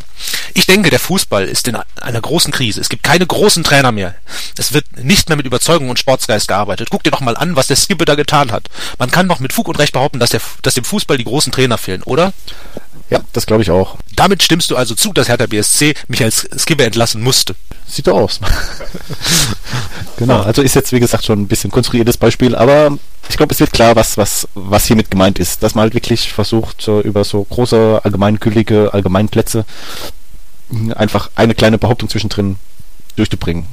Ich 0.54 0.66
denke, 0.66 0.90
der 0.90 1.00
Fußball 1.00 1.46
ist 1.46 1.66
in 1.70 1.78
einer 2.02 2.20
großen 2.20 2.52
Krise. 2.52 2.82
Es 2.82 2.90
gibt 2.90 3.04
keine 3.04 3.26
großen 3.26 3.64
Trainer 3.64 3.94
mehr. 3.94 4.16
Es 4.58 4.74
wird 4.74 4.86
nicht 4.98 5.30
mehr 5.30 5.38
mit 5.38 5.46
Überzeugung 5.46 5.90
und 5.90 5.98
Sportsgeist 5.98 6.50
gearbeitet. 6.50 6.90
Guck 6.92 7.04
dir 7.04 7.12
doch 7.12 7.22
mal 7.22 7.38
an, 7.38 7.56
was 7.56 7.68
der 7.68 7.78
Skipper 7.78 8.04
da 8.04 8.16
getan 8.16 8.52
hat. 8.52 8.68
Man 9.00 9.12
kann 9.12 9.30
doch 9.30 9.40
mit 9.40 9.54
Fug 9.54 9.70
und 9.70 9.80
Recht 9.80 9.94
behaupten, 9.94 10.20
dass, 10.20 10.32
der, 10.32 10.42
dass 10.62 10.74
dem 10.74 10.84
Fußball 10.84 11.18
die 11.18 11.24
großen 11.24 11.54
Trainer 11.54 11.78
fehlen, 11.78 12.04
oder? 12.04 12.34
Ja, 13.10 13.22
das 13.32 13.46
glaube 13.46 13.64
ich 13.64 13.72
auch. 13.72 13.96
Damit 14.14 14.44
stimmst 14.44 14.72
du 14.72 14.76
also 14.76 14.94
zu, 14.94 15.14
dass 15.14 15.30
Hertha 15.30 15.46
BSC 15.46 15.94
mich 16.10 16.22
als 16.22 16.50
Skipper 16.58 16.84
entlassen 16.84 17.22
musste. 17.22 17.56
Sieht 17.88 18.08
doch 18.08 18.18
aus. 18.18 18.42
genau, 20.18 20.42
also 20.42 20.62
ist 20.62 20.76
jetzt 20.76 20.92
wie 20.92 21.00
gesagt 21.00 21.24
schon 21.24 21.42
ein 21.42 21.48
bisschen 21.48 21.72
konstruiertes 21.72 22.18
Beispiel, 22.18 22.56
aber 22.56 22.98
ich 23.32 23.38
glaube, 23.38 23.54
es 23.54 23.60
wird 23.60 23.74
klar, 23.74 23.96
was, 23.96 24.18
was, 24.18 24.48
was 24.54 24.86
hiermit 24.86 25.10
gemeint 25.10 25.40
ist. 25.40 25.64
Dass 25.64 25.76
man 25.76 25.84
halt 25.84 25.94
wirklich 25.94 26.32
versucht, 26.32 26.88
über 26.88 27.24
so 27.24 27.44
große, 27.44 28.02
allgemeingültige 28.04 28.94
Allgemeinplätze 28.94 29.66
einfach 30.96 31.30
eine 31.36 31.56
kleine 31.56 31.78
Behauptung 31.78 32.10
zwischendrin 32.10 32.58
durchzubringen. 33.16 33.66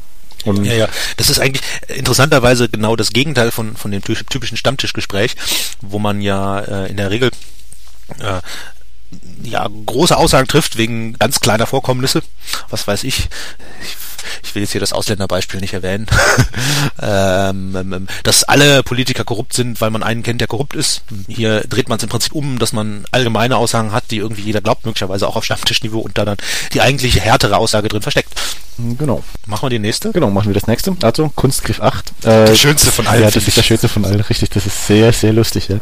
Und 0.45 0.65
ja, 0.65 0.75
ja, 0.75 0.89
das 1.17 1.31
ist 1.31 1.41
eigentlich 1.41 1.65
interessanterweise 1.89 2.69
genau 2.69 2.97
das 2.97 3.11
Gegenteil 3.11 3.51
von, 3.51 3.77
von 3.77 3.91
dem 3.91 4.03
typischen 4.03 4.57
Stammtischgespräch, 4.57 5.37
wo 5.81 5.99
man 5.99 6.21
ja 6.21 6.61
äh, 6.61 6.91
in 6.91 6.97
der 6.97 7.11
Regel 7.11 7.31
äh, 8.21 8.41
ja, 9.43 9.69
große 9.87 10.17
Aussagen 10.17 10.49
trifft 10.49 10.77
wegen 10.77 11.15
ganz 11.15 11.41
kleiner 11.41 11.67
Vorkommnisse. 11.67 12.23
Was 12.69 12.87
weiß 12.87 13.05
ich. 13.05 13.29
Ich 13.83 13.97
ich 14.43 14.55
will 14.55 14.63
jetzt 14.63 14.73
hier 14.73 14.81
das 14.81 14.93
Ausländerbeispiel 14.93 15.61
nicht 15.61 15.75
erwähnen, 15.75 16.07
ähm, 17.03 17.77
ähm, 17.77 17.93
ähm, 17.93 18.07
dass 18.23 18.45
alle 18.45 18.83
Politiker 18.83 19.25
korrupt 19.25 19.53
sind, 19.53 19.81
weil 19.81 19.91
man 19.91 20.03
einen 20.03 20.23
kennt, 20.23 20.41
der 20.41 20.49
korrupt 20.49 20.75
ist. 20.75 21.03
Hier 21.29 21.61
dreht 21.63 21.89
man 21.89 21.99
es 21.99 22.05
im 22.05 22.09
Prinzip 22.09 22.33
um, 22.33 22.59
dass 22.59 22.73
man 22.73 23.05
allgemeine 23.11 23.57
Aussagen 23.57 23.93
hat, 23.93 24.11
die 24.11 24.19
irgendwie 24.19 24.43
jeder 24.43 24.61
glaubt, 24.61 24.87
möglicherweise 24.87 25.27
auch 25.27 25.37
auf 25.37 25.45
Stammtischniveau 25.45 26.01
und 26.01 26.19
da 26.19 26.25
dann 26.25 26.37
die 26.73 26.81
eigentliche 26.81 27.21
härtere 27.21 27.57
Aussage 27.57 27.89
drin 27.89 28.03
versteckt. 28.03 28.33
Genau. 28.99 29.25
Machen 29.47 29.67
wir 29.67 29.71
die 29.71 29.79
nächste? 29.81 30.13
Genau, 30.13 30.31
machen 30.31 30.49
wir 30.49 30.55
das 30.55 30.69
nächste. 30.69 30.97
Also, 31.03 31.33
Kunstgriff 31.35 31.81
8. 31.81 32.11
Äh, 32.21 32.47
der 32.47 32.55
schönste 32.55 32.93
von 32.93 33.09
allen. 33.09 33.23
Ja, 33.23 33.31
das 33.31 33.49
ist 33.49 33.57
der 33.57 33.63
schönste 33.63 33.89
von 33.89 34.05
allen, 34.05 34.21
richtig. 34.21 34.51
Das 34.51 34.67
ist 34.67 34.87
sehr, 34.87 35.13
sehr 35.13 35.33
lustig, 35.33 35.69
ja. 35.69 35.79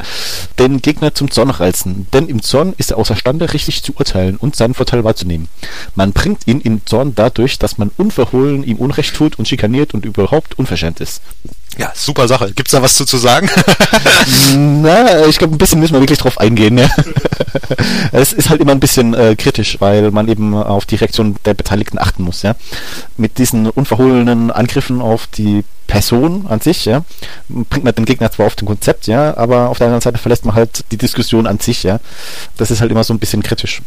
Den 0.58 0.80
Gegner 0.80 1.14
zum 1.14 1.30
Zorn 1.30 1.50
reizen. 1.50 2.06
Denn 2.14 2.28
im 2.28 2.42
Zorn 2.42 2.74
ist 2.78 2.92
er 2.92 2.96
außerstande, 2.96 3.52
richtig 3.52 3.82
zu 3.82 3.92
urteilen 3.96 4.36
und 4.36 4.56
seinen 4.56 4.72
Vorteil 4.72 5.04
wahrzunehmen. 5.04 5.48
Man 5.94 6.12
bringt 6.12 6.46
ihn 6.46 6.60
im 6.62 6.86
Zorn 6.86 7.14
dadurch, 7.14 7.58
dass 7.58 7.76
man 7.76 7.90
unverhohlen 7.98 8.45
ihm 8.48 8.76
Unrecht 8.76 9.14
tut 9.14 9.38
und 9.38 9.48
schikaniert 9.48 9.94
und 9.94 10.04
überhaupt 10.04 10.58
unverschämt 10.58 11.00
ist. 11.00 11.22
Ja, 11.78 11.92
super 11.94 12.26
Sache. 12.26 12.52
Gibt's 12.52 12.72
da 12.72 12.80
was 12.80 12.96
zu, 12.96 13.04
zu 13.04 13.18
sagen? 13.18 13.50
Na, 14.54 15.26
ich 15.26 15.36
glaube, 15.36 15.54
ein 15.54 15.58
bisschen 15.58 15.80
müssen 15.80 15.92
wir 15.92 16.00
wirklich 16.00 16.18
drauf 16.18 16.38
eingehen. 16.38 16.78
Ja. 16.78 16.88
es 18.12 18.32
ist 18.32 18.48
halt 18.48 18.62
immer 18.62 18.72
ein 18.72 18.80
bisschen 18.80 19.12
äh, 19.12 19.36
kritisch, 19.36 19.76
weil 19.80 20.10
man 20.10 20.28
eben 20.28 20.54
auf 20.54 20.86
die 20.86 20.96
Reaktion 20.96 21.36
der 21.44 21.52
Beteiligten 21.52 21.98
achten 21.98 22.22
muss. 22.22 22.42
Ja. 22.42 22.54
Mit 23.18 23.36
diesen 23.36 23.68
unverhohlenen 23.68 24.50
Angriffen 24.50 25.02
auf 25.02 25.26
die 25.26 25.64
Person 25.86 26.46
an 26.48 26.60
sich, 26.60 26.84
ja, 26.84 27.04
bringt 27.48 27.84
man 27.84 27.94
den 27.94 28.06
Gegner 28.06 28.30
zwar 28.32 28.46
auf 28.46 28.56
den 28.56 28.66
Konzept, 28.66 29.06
ja, 29.06 29.36
aber 29.36 29.68
auf 29.68 29.78
der 29.78 29.86
anderen 29.86 30.00
Seite 30.00 30.18
verlässt 30.18 30.44
man 30.44 30.54
halt 30.54 30.84
die 30.90 30.96
Diskussion 30.96 31.46
an 31.46 31.60
sich, 31.60 31.84
ja. 31.84 32.00
Das 32.56 32.70
ist 32.70 32.80
halt 32.80 32.90
immer 32.90 33.04
so 33.04 33.14
ein 33.14 33.18
bisschen 33.18 33.42
kritisch. 33.42 33.82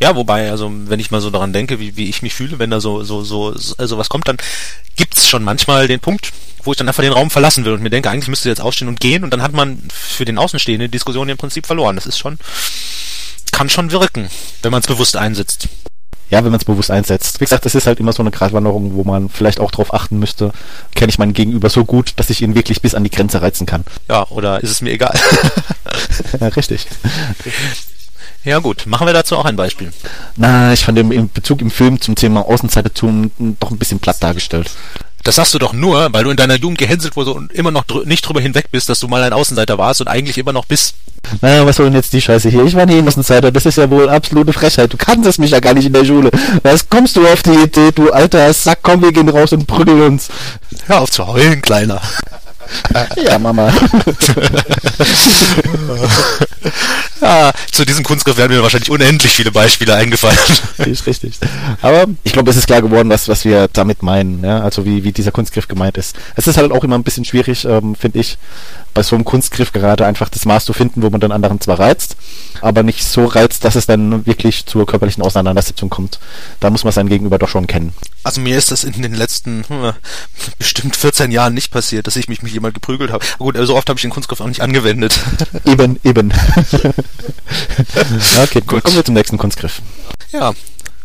Ja, 0.00 0.14
wobei, 0.14 0.50
also 0.50 0.70
wenn 0.70 1.00
ich 1.00 1.10
mal 1.10 1.20
so 1.20 1.30
daran 1.30 1.52
denke, 1.52 1.80
wie, 1.80 1.96
wie 1.96 2.08
ich 2.08 2.22
mich 2.22 2.34
fühle, 2.34 2.58
wenn 2.58 2.70
da 2.70 2.80
so, 2.80 3.02
so, 3.02 3.22
so, 3.22 3.54
also 3.78 3.98
was 3.98 4.08
kommt, 4.08 4.28
dann 4.28 4.36
gibt's 4.96 5.28
schon 5.28 5.44
manchmal 5.44 5.88
den 5.88 6.00
Punkt, 6.00 6.32
wo 6.62 6.72
ich 6.72 6.76
dann 6.76 6.88
einfach 6.88 7.02
den 7.02 7.12
Raum 7.12 7.30
verlassen 7.30 7.64
will 7.64 7.72
und 7.72 7.82
mir 7.82 7.90
denke, 7.90 8.10
eigentlich 8.10 8.28
müsste 8.28 8.48
jetzt 8.48 8.60
aufstehen 8.60 8.88
und 8.88 9.00
gehen 9.00 9.24
und 9.24 9.30
dann 9.30 9.42
hat 9.42 9.52
man 9.52 9.82
für 9.90 10.24
den 10.24 10.38
Außenstehenden 10.38 10.88
die 10.88 10.92
Diskussion 10.92 11.28
im 11.28 11.38
Prinzip 11.38 11.66
verloren. 11.66 11.96
Das 11.96 12.06
ist 12.06 12.18
schon, 12.18 12.38
kann 13.52 13.70
schon 13.70 13.92
wirken, 13.92 14.28
wenn 14.62 14.72
man 14.72 14.80
es 14.80 14.86
bewusst 14.86 15.16
einsetzt. 15.16 15.68
Ja, 16.28 16.38
wenn 16.38 16.50
man 16.50 16.58
es 16.58 16.64
bewusst 16.64 16.90
einsetzt. 16.90 17.40
Wie 17.40 17.44
gesagt, 17.44 17.64
das 17.64 17.76
ist 17.76 17.86
halt 17.86 18.00
immer 18.00 18.12
so 18.12 18.22
eine 18.22 18.32
Gratwanderung, 18.32 18.94
wo 18.94 19.04
man 19.04 19.28
vielleicht 19.28 19.60
auch 19.60 19.70
darauf 19.70 19.94
achten 19.94 20.18
müsste, 20.18 20.52
kenne 20.94 21.08
ich 21.08 21.18
meinen 21.18 21.34
Gegenüber 21.34 21.70
so 21.70 21.84
gut, 21.84 22.14
dass 22.16 22.30
ich 22.30 22.42
ihn 22.42 22.56
wirklich 22.56 22.82
bis 22.82 22.96
an 22.96 23.04
die 23.04 23.10
Grenze 23.10 23.42
reizen 23.42 23.64
kann. 23.64 23.84
Ja, 24.08 24.26
oder 24.30 24.60
ist 24.60 24.70
es 24.70 24.80
mir 24.80 24.90
egal? 24.90 25.16
ja, 26.40 26.48
richtig. 26.48 26.86
Ja 28.46 28.60
gut, 28.60 28.86
machen 28.86 29.08
wir 29.08 29.12
dazu 29.12 29.36
auch 29.36 29.44
ein 29.44 29.56
Beispiel. 29.56 29.92
Na, 30.36 30.72
ich 30.72 30.84
fand 30.84 30.96
in 30.96 31.30
Bezug 31.32 31.60
im 31.60 31.70
Film 31.70 32.00
zum 32.00 32.14
Thema 32.14 32.46
Außenseitertum 32.46 33.32
doch 33.58 33.72
ein 33.72 33.78
bisschen 33.78 33.98
platt 33.98 34.22
dargestellt. 34.22 34.70
Das 35.24 35.34
sagst 35.34 35.52
du 35.52 35.58
doch 35.58 35.72
nur, 35.72 36.12
weil 36.12 36.22
du 36.22 36.30
in 36.30 36.36
deiner 36.36 36.54
Jugend 36.54 36.78
gehänselt 36.78 37.16
wurdest 37.16 37.36
und 37.36 37.52
immer 37.52 37.72
noch 37.72 37.82
dr 37.82 38.06
nicht 38.06 38.22
drüber 38.22 38.40
hinweg 38.40 38.70
bist, 38.70 38.88
dass 38.88 39.00
du 39.00 39.08
mal 39.08 39.20
ein 39.24 39.32
Außenseiter 39.32 39.78
warst 39.78 40.00
und 40.00 40.06
eigentlich 40.06 40.38
immer 40.38 40.52
noch 40.52 40.64
bist. 40.64 40.94
Naja, 41.40 41.66
was 41.66 41.74
soll 41.74 41.86
denn 41.86 41.96
jetzt 41.96 42.12
die 42.12 42.20
Scheiße 42.20 42.48
hier? 42.48 42.64
Ich 42.64 42.76
war 42.76 42.86
nie 42.86 42.98
ein 42.98 43.08
Außenseiter, 43.08 43.50
das 43.50 43.66
ist 43.66 43.78
ja 43.78 43.90
wohl 43.90 44.08
absolute 44.08 44.52
Frechheit. 44.52 44.92
Du 44.92 44.96
kanntest 44.96 45.40
mich 45.40 45.50
ja 45.50 45.58
gar 45.58 45.74
nicht 45.74 45.86
in 45.86 45.92
der 45.92 46.04
Schule. 46.04 46.30
Was 46.62 46.88
kommst 46.88 47.16
du 47.16 47.26
auf 47.26 47.42
die 47.42 47.50
Idee, 47.50 47.90
du 47.92 48.12
alter 48.12 48.52
Sack, 48.52 48.78
komm, 48.82 49.02
wir 49.02 49.10
gehen 49.10 49.28
raus 49.28 49.52
und 49.52 49.66
prügeln 49.66 50.02
uns. 50.02 50.28
Hör 50.86 51.00
auf 51.00 51.10
zu 51.10 51.26
heulen, 51.26 51.60
Kleiner. 51.60 52.00
ja, 53.16 53.40
Mama. 53.40 53.72
ja, 57.20 57.52
zu 57.70 57.84
diesem 57.84 58.04
Kunstgriff 58.04 58.36
werden 58.36 58.56
mir 58.56 58.62
wahrscheinlich 58.62 58.90
unendlich 58.90 59.32
viele 59.32 59.52
Beispiele 59.52 59.94
eingefallen. 59.94 60.38
Ist 60.78 61.06
richtig. 61.06 61.38
Aber 61.82 62.06
ich 62.24 62.32
glaube, 62.32 62.50
es 62.50 62.56
ist 62.56 62.66
klar 62.66 62.82
geworden, 62.82 63.10
was, 63.10 63.28
was 63.28 63.44
wir 63.44 63.68
damit 63.72 64.02
meinen. 64.02 64.44
Ja? 64.44 64.60
Also 64.60 64.84
wie, 64.84 65.04
wie 65.04 65.12
dieser 65.12 65.32
Kunstgriff 65.32 65.68
gemeint 65.68 65.96
ist. 65.96 66.16
Es 66.34 66.46
ist 66.46 66.56
halt 66.56 66.72
auch 66.72 66.84
immer 66.84 66.96
ein 66.96 67.04
bisschen 67.04 67.24
schwierig, 67.24 67.64
ähm, 67.64 67.94
finde 67.94 68.18
ich, 68.18 68.38
bei 68.96 69.02
so 69.02 69.14
einem 69.14 69.26
Kunstgriff 69.26 69.72
gerade 69.72 70.06
einfach 70.06 70.30
das 70.30 70.46
Maß 70.46 70.64
zu 70.64 70.72
finden, 70.72 71.02
wo 71.02 71.10
man 71.10 71.20
den 71.20 71.30
anderen 71.30 71.60
zwar 71.60 71.78
reizt, 71.78 72.16
aber 72.62 72.82
nicht 72.82 73.04
so 73.04 73.26
reizt, 73.26 73.62
dass 73.64 73.74
es 73.74 73.84
dann 73.84 74.24
wirklich 74.26 74.64
zur 74.64 74.86
körperlichen 74.86 75.22
Auseinandersetzung 75.22 75.90
kommt. 75.90 76.18
Da 76.60 76.70
muss 76.70 76.82
man 76.82 76.94
sein 76.94 77.08
Gegenüber 77.08 77.38
doch 77.38 77.50
schon 77.50 77.66
kennen. 77.66 77.92
Also 78.22 78.40
mir 78.40 78.56
ist 78.56 78.70
das 78.70 78.84
in 78.84 79.02
den 79.02 79.14
letzten 79.14 79.64
hm, 79.68 79.92
bestimmt 80.58 80.96
14 80.96 81.30
Jahren 81.30 81.52
nicht 81.52 81.70
passiert, 81.70 82.06
dass 82.06 82.16
ich 82.16 82.28
mich 82.28 82.42
mit 82.42 82.52
jemand 82.52 82.72
geprügelt 82.72 83.12
habe. 83.12 83.24
Gut, 83.38 83.56
so 83.60 83.76
oft 83.76 83.88
habe 83.90 83.98
ich 83.98 84.02
den 84.02 84.10
Kunstgriff 84.10 84.40
auch 84.40 84.48
nicht 84.48 84.62
angewendet. 84.62 85.20
Eben, 85.66 85.98
eben. 86.04 86.32
okay, 88.42 88.60
gut. 88.66 88.84
Kommen 88.84 88.96
wir 88.96 89.04
zum 89.04 89.14
nächsten 89.14 89.38
Kunstgriff. 89.38 89.80
Ja, 90.32 90.52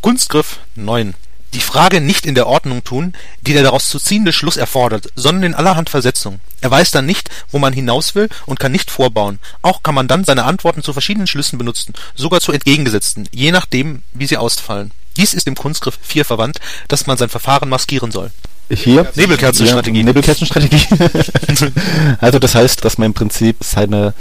Kunstgriff 0.02 0.60
9 0.76 1.14
die 1.54 1.60
Frage 1.60 2.00
nicht 2.00 2.26
in 2.26 2.36
der 2.36 2.48
Ordnung 2.48 2.84
tun, 2.84 3.14
die 3.42 3.54
der 3.54 3.64
daraus 3.64 3.90
zu 3.90 4.00
ziehende 4.00 4.32
Schluss 4.32 4.58
erfordert, 4.58 5.10
sondern 5.16 5.44
in 5.44 5.54
allerhand 5.54 5.90
Versetzung. 5.90 6.40
Er 6.62 6.72
weiß 6.72 6.92
dann 6.92 7.06
nicht, 7.06 7.30
wo 7.52 7.60
man 7.60 7.74
hinaus 7.74 8.16
will 8.16 8.30
und 8.46 8.60
kann 8.60 8.72
nicht 8.72 8.90
vorbauen. 8.90 9.40
Auch 9.62 9.84
kann 9.84 9.96
man 9.96 10.08
dann 10.08 10.24
seine 10.24 10.46
Antworten 10.46 10.84
zu 10.84 10.94
verschiedenen 10.94 11.28
Schlüssen 11.28 11.58
benutzen, 11.58 11.94
sogar 12.16 12.40
zu 12.40 12.52
entgegengesetzten, 12.52 13.28
je 13.32 13.52
nachdem, 13.52 14.04
wie 14.14 14.28
sie 14.28 14.38
ausfallen. 14.38 14.92
Dies 15.18 15.34
ist 15.34 15.48
im 15.48 15.56
Kunstgriff 15.56 16.00
4 16.02 16.24
verwandt, 16.24 16.60
dass 16.88 17.06
man 17.06 17.18
sein 17.18 17.30
Verfahren 17.30 17.68
maskieren 17.68 18.12
soll. 18.12 18.32
Hier? 18.70 19.12
Nebelkerzenstrategie. 19.16 20.00
Ja, 20.00 20.06
Nebelkerzenstrategie. 20.06 20.88
also 22.22 22.40
das 22.40 22.56
heißt, 22.56 22.86
dass 22.86 22.98
man 22.98 23.08
im 23.08 23.14
Prinzip 23.14 23.58
seine 23.60 24.14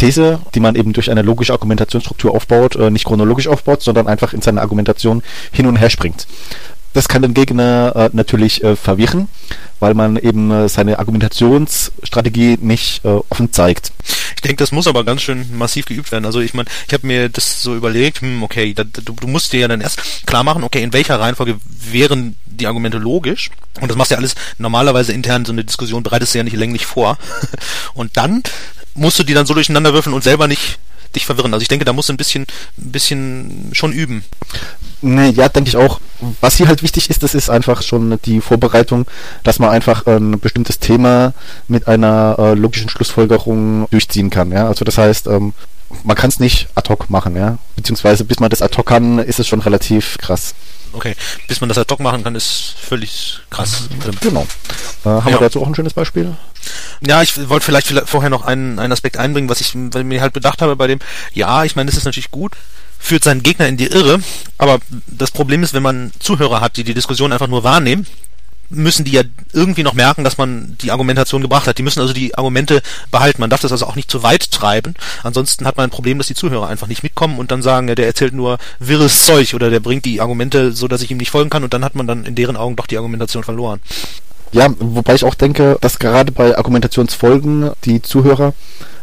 These, 0.00 0.38
die 0.54 0.60
man 0.60 0.76
eben 0.76 0.94
durch 0.94 1.10
eine 1.10 1.20
logische 1.20 1.52
Argumentationsstruktur 1.52 2.34
aufbaut, 2.34 2.74
äh, 2.76 2.90
nicht 2.90 3.04
chronologisch 3.04 3.48
aufbaut, 3.48 3.82
sondern 3.82 4.06
einfach 4.06 4.32
in 4.32 4.40
seiner 4.40 4.62
Argumentation 4.62 5.22
hin 5.52 5.66
und 5.66 5.76
her 5.76 5.90
springt. 5.90 6.26
Das 6.92 7.08
kann 7.08 7.22
den 7.22 7.34
Gegner 7.34 7.92
äh, 7.94 8.10
natürlich 8.12 8.64
äh, 8.64 8.74
verwirren, 8.74 9.28
weil 9.78 9.94
man 9.94 10.16
eben 10.16 10.50
äh, 10.50 10.68
seine 10.68 10.98
Argumentationsstrategie 10.98 12.58
nicht 12.60 13.04
äh, 13.04 13.08
offen 13.28 13.52
zeigt. 13.52 13.92
Ich 14.34 14.42
denke, 14.42 14.56
das 14.56 14.72
muss 14.72 14.88
aber 14.88 15.04
ganz 15.04 15.22
schön 15.22 15.56
massiv 15.56 15.86
geübt 15.86 16.10
werden. 16.10 16.24
Also 16.24 16.40
ich 16.40 16.54
meine, 16.54 16.68
ich 16.88 16.92
habe 16.92 17.06
mir 17.06 17.28
das 17.28 17.62
so 17.62 17.76
überlegt, 17.76 18.22
hm, 18.22 18.42
okay, 18.42 18.74
da, 18.74 18.84
du, 18.84 19.12
du 19.12 19.26
musst 19.28 19.52
dir 19.52 19.60
ja 19.60 19.68
dann 19.68 19.80
erst 19.80 20.26
klar 20.26 20.42
machen, 20.42 20.64
okay, 20.64 20.82
in 20.82 20.92
welcher 20.92 21.20
Reihenfolge 21.20 21.56
wären 21.64 22.34
die 22.46 22.66
Argumente 22.66 22.98
logisch. 22.98 23.50
Und 23.80 23.88
das 23.88 23.96
machst 23.96 24.10
du 24.10 24.14
ja 24.14 24.18
alles 24.18 24.34
normalerweise 24.58 25.12
intern, 25.12 25.44
so 25.44 25.52
eine 25.52 25.64
Diskussion 25.64 26.02
bereitest 26.02 26.34
du 26.34 26.38
ja 26.38 26.44
nicht 26.44 26.56
länglich 26.56 26.86
vor. 26.86 27.18
Und 27.94 28.16
dann 28.16 28.42
musst 28.94 29.18
du 29.18 29.22
die 29.22 29.34
dann 29.34 29.46
so 29.46 29.54
durcheinander 29.54 29.94
würfeln 29.94 30.14
und 30.14 30.24
selber 30.24 30.48
nicht 30.48 30.78
dich 31.14 31.26
verwirren. 31.26 31.54
Also 31.54 31.62
ich 31.62 31.68
denke, 31.68 31.84
da 31.84 31.92
musst 31.92 32.08
du 32.08 32.12
ein 32.12 32.16
bisschen, 32.16 32.42
ein 32.78 32.92
bisschen 32.92 33.70
schon 33.72 33.92
üben. 33.92 34.24
Ne, 35.00 35.30
ja, 35.30 35.48
denke 35.48 35.68
ich 35.68 35.76
auch. 35.76 36.00
Was 36.40 36.56
hier 36.56 36.68
halt 36.68 36.82
wichtig 36.82 37.10
ist, 37.10 37.22
das 37.22 37.34
ist 37.34 37.50
einfach 37.50 37.82
schon 37.82 38.18
die 38.24 38.40
Vorbereitung, 38.40 39.06
dass 39.42 39.58
man 39.58 39.70
einfach 39.70 40.06
ein 40.06 40.38
bestimmtes 40.38 40.78
Thema 40.78 41.32
mit 41.68 41.88
einer 41.88 42.36
äh, 42.38 42.54
logischen 42.54 42.88
Schlussfolgerung 42.88 43.88
durchziehen 43.90 44.30
kann. 44.30 44.52
Ja, 44.52 44.68
also 44.68 44.84
das 44.84 44.98
heißt, 44.98 45.26
ähm, 45.28 45.54
man 46.04 46.16
kann 46.16 46.28
es 46.30 46.38
nicht 46.38 46.68
ad 46.74 46.88
hoc 46.88 47.10
machen, 47.10 47.36
ja, 47.36 47.58
beziehungsweise 47.76 48.24
bis 48.24 48.40
man 48.40 48.50
das 48.50 48.62
ad 48.62 48.76
hoc 48.76 48.86
kann, 48.86 49.18
ist 49.18 49.38
es 49.38 49.48
schon 49.48 49.60
relativ 49.60 50.18
krass. 50.18 50.54
Okay, 50.92 51.14
bis 51.46 51.60
man 51.60 51.68
das 51.68 51.78
ad 51.78 51.92
hoc 51.92 52.00
machen 52.00 52.24
kann, 52.24 52.34
ist 52.34 52.74
völlig 52.80 53.38
krass. 53.50 53.88
Genau. 54.20 54.46
Äh, 55.04 55.08
haben 55.08 55.28
ja. 55.28 55.40
wir 55.40 55.40
dazu 55.40 55.62
auch 55.62 55.66
ein 55.66 55.74
schönes 55.74 55.94
Beispiel? 55.94 56.36
Ja, 57.00 57.22
ich 57.22 57.48
wollte 57.48 57.64
vielleicht, 57.64 57.86
vielleicht 57.86 58.08
vorher 58.08 58.30
noch 58.30 58.44
einen, 58.44 58.78
einen 58.78 58.92
Aspekt 58.92 59.16
einbringen, 59.16 59.48
was 59.48 59.60
ich 59.60 59.74
mir 59.74 60.20
halt 60.20 60.32
bedacht 60.32 60.62
habe 60.62 60.76
bei 60.76 60.86
dem, 60.86 60.98
ja, 61.32 61.64
ich 61.64 61.76
meine, 61.76 61.90
das 61.90 61.96
ist 61.96 62.04
natürlich 62.04 62.30
gut, 62.30 62.56
führt 63.00 63.24
seinen 63.24 63.42
Gegner 63.42 63.66
in 63.66 63.76
die 63.76 63.86
Irre, 63.86 64.20
aber 64.58 64.78
das 65.06 65.32
Problem 65.32 65.62
ist, 65.62 65.74
wenn 65.74 65.82
man 65.82 66.12
Zuhörer 66.20 66.60
hat, 66.60 66.76
die 66.76 66.84
die 66.84 66.94
Diskussion 66.94 67.32
einfach 67.32 67.48
nur 67.48 67.64
wahrnehmen, 67.64 68.06
müssen 68.70 69.04
die 69.04 69.10
ja 69.12 69.22
irgendwie 69.52 69.82
noch 69.82 69.94
merken, 69.94 70.22
dass 70.22 70.38
man 70.38 70.76
die 70.80 70.92
Argumentation 70.92 71.42
gebracht 71.42 71.66
hat. 71.66 71.76
Die 71.78 71.82
müssen 71.82 72.00
also 72.00 72.12
die 72.14 72.36
Argumente 72.36 72.82
behalten. 73.10 73.40
Man 73.40 73.50
darf 73.50 73.60
das 73.60 73.72
also 73.72 73.86
auch 73.86 73.96
nicht 73.96 74.10
zu 74.10 74.22
weit 74.22 74.52
treiben. 74.52 74.94
Ansonsten 75.24 75.66
hat 75.66 75.76
man 75.76 75.88
ein 75.88 75.90
Problem, 75.90 76.18
dass 76.18 76.28
die 76.28 76.34
Zuhörer 76.34 76.68
einfach 76.68 76.86
nicht 76.86 77.02
mitkommen 77.02 77.38
und 77.38 77.50
dann 77.50 77.62
sagen, 77.62 77.88
ja, 77.88 77.96
der 77.96 78.06
erzählt 78.06 78.32
nur 78.32 78.58
wirres 78.78 79.26
Zeug 79.26 79.54
oder 79.54 79.70
der 79.70 79.80
bringt 79.80 80.04
die 80.04 80.20
Argumente 80.20 80.72
so, 80.72 80.86
dass 80.86 81.02
ich 81.02 81.10
ihm 81.10 81.16
nicht 81.16 81.30
folgen 81.30 81.50
kann 81.50 81.64
und 81.64 81.74
dann 81.74 81.84
hat 81.84 81.96
man 81.96 82.06
dann 82.06 82.24
in 82.24 82.36
deren 82.36 82.56
Augen 82.56 82.76
doch 82.76 82.86
die 82.86 82.96
Argumentation 82.96 83.42
verloren. 83.42 83.80
Ja, 84.52 84.68
wobei 84.78 85.14
ich 85.14 85.24
auch 85.24 85.34
denke, 85.34 85.76
dass 85.80 85.98
gerade 85.98 86.32
bei 86.32 86.56
Argumentationsfolgen 86.56 87.70
die 87.84 88.02
Zuhörer 88.02 88.54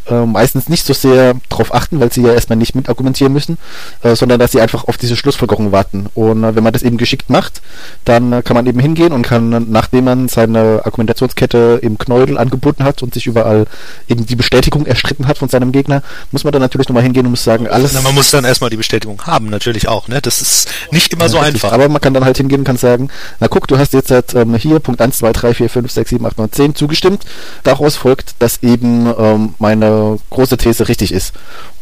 äh, 0.10 0.26
meistens 0.26 0.70
nicht 0.70 0.86
so 0.86 0.94
sehr 0.94 1.36
darauf 1.50 1.74
achten, 1.74 2.00
weil 2.00 2.12
sie 2.12 2.22
ja 2.22 2.34
erstmal 2.34 2.58
nicht 2.58 2.76
mitargumentieren 2.76 3.34
müssen, 3.34 3.58
äh, 4.04 4.16
sondern 4.16 4.40
dass 4.40 4.52
sie 4.52 4.62
einfach 4.62 4.88
auf 4.88 4.98
diese 4.98 5.16
Schlussfolgerung 5.16 5.72
warten. 5.72 6.08
Und 6.14 6.44
äh, 6.44 6.56
wenn 6.56 6.64
man 6.64 6.74
das 6.74 6.84
eben 6.84 6.98
geschickt 6.98 7.30
macht, 7.30 7.62
dann 8.06 8.34
äh, 8.34 8.42
kann 8.42 8.56
man 8.56 8.66
eben 8.66 8.80
hingehen 8.80 9.12
und 9.12 9.24
kann, 9.24 9.72
nachdem 9.72 10.06
man 10.06 10.28
seine 10.28 10.82
Argumentationskette 10.86 11.80
im 11.82 11.98
Knäudel 11.98 12.38
angeboten 12.38 12.84
hat 12.84 13.04
und 13.04 13.14
sich 13.14 13.28
überall 13.28 13.66
eben 14.08 14.26
die 14.26 14.36
Bestätigung 14.36 14.86
erstritten 14.86 15.28
hat 15.28 15.38
von 15.38 15.50
seinem 15.50 15.72
Gegner, 15.72 16.02
muss 16.32 16.44
man 16.44 16.54
dann 16.54 16.62
natürlich 16.62 16.88
nochmal 16.90 17.04
hingehen 17.04 17.26
und 17.26 17.32
muss 17.32 17.44
sagen, 17.44 17.68
alles... 17.68 17.94
Na, 17.94 18.02
man 18.02 18.16
muss 18.16 18.32
dann 18.32 18.46
erstmal 18.46 18.70
die 18.70 18.78
Bestätigung 18.78 19.22
haben, 19.24 19.50
natürlich 19.50 19.88
auch. 19.88 20.08
Ne? 20.08 20.22
Das 20.22 20.42
ist 20.42 20.70
nicht 20.92 21.14
immer 21.14 21.30
so 21.30 21.38
richtig. 21.38 21.64
einfach. 21.64 21.74
Aber 21.74 21.90
man 21.90 22.02
kann 22.02 22.14
dann 22.14 22.26
halt 22.26 22.38
hingehen 22.38 22.60
und 22.60 22.66
kann 22.66 22.78
sagen, 22.78 23.10
na 23.40 23.48
guck, 23.48 23.68
du 23.68 23.78
hast 23.78 23.94
jetzt 23.94 24.12
halt, 24.12 24.34
ähm, 24.36 24.56
hier 24.56 24.80
Punkt 24.80 25.02
1, 25.02 25.18
2, 25.18 25.34
3, 25.34 25.54
4, 25.54 25.70
5, 25.70 25.92
6, 25.92 26.10
7, 26.10 26.26
8, 26.26 26.38
9, 26.38 26.52
10 26.52 26.76
zugestimmt. 26.76 27.24
Daraus 27.64 27.96
folgt, 27.96 28.36
dass 28.40 28.64
eben 28.64 29.14
ähm, 29.18 29.54
meine 29.60 29.97
große 30.30 30.58
These 30.58 30.88
richtig 30.88 31.12
ist. 31.12 31.34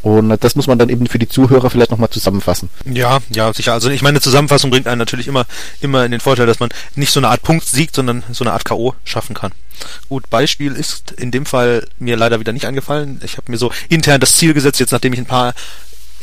Und 0.02 0.38
das 0.44 0.56
muss 0.56 0.68
man 0.68 0.78
dann 0.78 0.90
eben 0.90 1.08
für 1.08 1.20
die 1.20 1.28
Zuhörer 1.28 1.70
vielleicht 1.70 1.92
nochmal 1.92 2.10
zusammenfassen. 2.10 2.70
Ja, 2.86 3.20
ja, 3.30 3.54
sicher. 3.54 3.74
Also 3.74 3.90
ich 3.90 4.02
meine, 4.02 4.22
Zusammenfassung 4.22 4.70
bringt 4.70 4.88
einen 4.88 5.00
natürlich 5.00 5.28
immer, 5.28 5.46
immer 5.82 6.06
in 6.06 6.12
den 6.12 6.20
Vorteil, 6.20 6.46
dass 6.46 6.60
man 6.60 6.70
nicht 6.96 7.12
so 7.12 7.20
eine 7.20 7.30
Art 7.30 7.42
Punkt 7.42 7.66
siegt, 7.66 7.96
sondern 7.96 8.24
so 8.32 8.44
eine 8.44 8.54
Art 8.54 8.66
K.O. 8.66 8.94
schaffen 9.04 9.34
kann. 9.34 9.52
Gut, 10.10 10.30
Beispiel 10.30 10.74
ist 10.74 11.12
in 11.12 11.32
dem 11.32 11.46
Fall 11.46 11.88
mir 12.00 12.18
leider 12.18 12.40
wieder 12.40 12.54
nicht 12.54 12.66
eingefallen. 12.66 13.20
Ich 13.24 13.38
habe 13.38 13.52
mir 13.52 13.58
so 13.58 13.72
intern 13.90 14.20
das 14.20 14.36
Ziel 14.36 14.54
gesetzt, 14.54 14.80
jetzt 14.80 14.92
nachdem 14.92 15.14
ich 15.14 15.20
ein 15.20 15.26
paar 15.26 15.54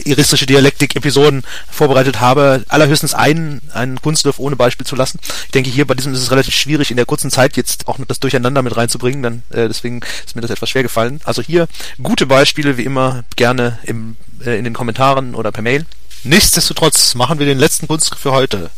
iristische 0.05 0.47
Dialektik-Episoden 0.47 1.43
vorbereitet 1.71 2.21
habe, 2.21 2.65
allerhöchstens 2.69 3.15
einen, 3.15 3.61
einen 3.73 4.01
Kunstgriff 4.01 4.39
ohne 4.39 4.57
Beispiel 4.57 4.87
zu 4.87 4.97
lassen. 4.97 5.19
Ich 5.47 5.53
denke, 5.53 5.71
hier 5.71 5.87
bei 5.87 5.95
diesem 5.95 6.13
ist 6.13 6.21
es 6.21 6.31
relativ 6.31 6.55
schwierig, 6.55 6.91
in 6.91 6.97
der 6.97 7.07
kurzen 7.07 7.31
Zeit 7.31 7.57
jetzt 7.57 7.89
auch 7.89 7.99
noch 7.99 8.07
das 8.07 8.21
Durcheinander 8.21 8.63
mit 8.63 8.77
reinzubringen, 8.77 9.23
dann 9.23 9.43
äh, 9.51 9.69
deswegen 9.69 10.01
ist 10.25 10.35
mir 10.35 10.43
das 10.43 10.51
etwas 10.51 10.71
schwer 10.71 10.83
gefallen. 10.83 11.21
Also 11.25 11.43
hier 11.43 11.69
gute 12.03 12.27
Beispiele, 12.27 12.77
wie 12.77 12.85
immer, 12.85 13.25
gerne 13.37 13.79
im, 13.85 14.17
äh, 14.45 14.59
in 14.59 14.65
den 14.65 14.75
Kommentaren 14.75 15.35
oder 15.35 15.53
per 15.53 15.63
Mail. 15.63 15.87
Nichtsdestotrotz 16.25 17.15
machen 17.15 17.39
wir 17.39 17.47
den 17.47 17.59
letzten 17.59 17.89
Kunstgriff 17.89 18.21
für 18.21 18.33
heute. 18.33 18.71